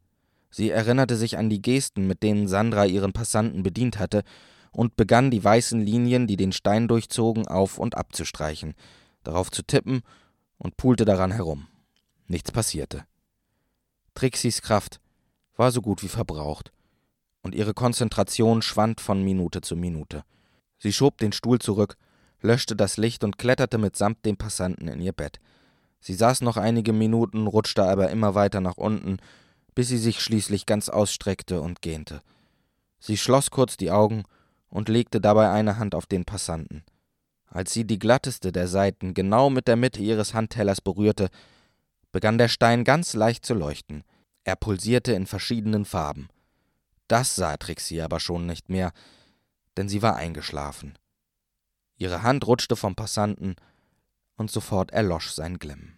Sie 0.51 0.69
erinnerte 0.69 1.15
sich 1.15 1.37
an 1.37 1.49
die 1.49 1.61
Gesten, 1.61 2.05
mit 2.05 2.21
denen 2.21 2.47
Sandra 2.47 2.85
ihren 2.85 3.13
Passanten 3.13 3.63
bedient 3.63 3.97
hatte, 3.97 4.23
und 4.71 4.95
begann 4.95 5.31
die 5.31 5.43
weißen 5.43 5.81
Linien, 5.81 6.27
die 6.27 6.37
den 6.37 6.51
Stein 6.51 6.87
durchzogen, 6.87 7.47
auf 7.47 7.77
und 7.77 7.95
abzustreichen 7.95 8.75
darauf 9.23 9.51
zu 9.51 9.63
tippen 9.63 10.01
und 10.57 10.77
pulte 10.77 11.05
daran 11.05 11.31
herum. 11.31 11.67
Nichts 12.27 12.51
passierte. 12.51 13.05
Trixis 14.13 14.61
Kraft 14.61 14.99
war 15.55 15.71
so 15.71 15.81
gut 15.81 16.03
wie 16.03 16.07
verbraucht, 16.07 16.71
und 17.41 17.55
ihre 17.55 17.73
Konzentration 17.73 18.61
schwand 18.61 19.01
von 19.01 19.23
Minute 19.23 19.61
zu 19.61 19.75
Minute. 19.75 20.23
Sie 20.77 20.93
schob 20.93 21.17
den 21.17 21.31
Stuhl 21.31 21.59
zurück, 21.59 21.97
löschte 22.41 22.75
das 22.75 22.97
Licht 22.97 23.23
und 23.23 23.37
kletterte 23.37 23.77
mitsamt 23.77 24.25
dem 24.25 24.37
Passanten 24.37 24.87
in 24.87 25.01
ihr 25.01 25.13
Bett. 25.13 25.39
Sie 26.03 26.15
saß 26.15 26.41
noch 26.41 26.57
einige 26.57 26.91
Minuten, 26.91 27.47
rutschte 27.47 27.85
aber 27.85 28.09
immer 28.09 28.35
weiter 28.35 28.59
nach 28.59 28.75
unten, 28.75 29.19
bis 29.73 29.87
sie 29.87 29.97
sich 29.97 30.19
schließlich 30.19 30.65
ganz 30.65 30.89
ausstreckte 30.89 31.61
und 31.61 31.81
gähnte. 31.81 32.21
Sie 32.99 33.15
schloss 33.15 33.51
kurz 33.51 33.77
die 33.77 33.89
Augen 33.89 34.23
und 34.67 34.89
legte 34.89 35.21
dabei 35.21 35.49
eine 35.49 35.77
Hand 35.77 35.95
auf 35.95 36.05
den 36.05 36.25
Passanten. 36.25 36.83
Als 37.47 37.71
sie 37.71 37.85
die 37.85 37.99
glatteste 37.99 38.51
der 38.51 38.67
Seiten 38.67 39.13
genau 39.13 39.49
mit 39.49 39.69
der 39.69 39.77
Mitte 39.77 40.01
ihres 40.01 40.33
Handtellers 40.33 40.81
berührte, 40.81 41.29
begann 42.11 42.37
der 42.37 42.49
Stein 42.49 42.83
ganz 42.83 43.13
leicht 43.13 43.45
zu 43.45 43.53
leuchten. 43.53 44.03
Er 44.43 44.57
pulsierte 44.57 45.13
in 45.13 45.25
verschiedenen 45.25 45.85
Farben. 45.85 46.27
Das 47.07 47.33
sah 47.35 47.55
Trixie 47.55 48.01
aber 48.01 48.19
schon 48.19 48.45
nicht 48.45 48.67
mehr, 48.67 48.91
denn 49.77 49.87
sie 49.87 50.01
war 50.01 50.17
eingeschlafen. 50.17 50.97
Ihre 51.95 52.23
Hand 52.23 52.45
rutschte 52.45 52.75
vom 52.75 52.93
Passanten, 52.93 53.55
und 54.35 54.51
sofort 54.51 54.91
erlosch 54.91 55.31
sein 55.31 55.59
Glimm. 55.59 55.93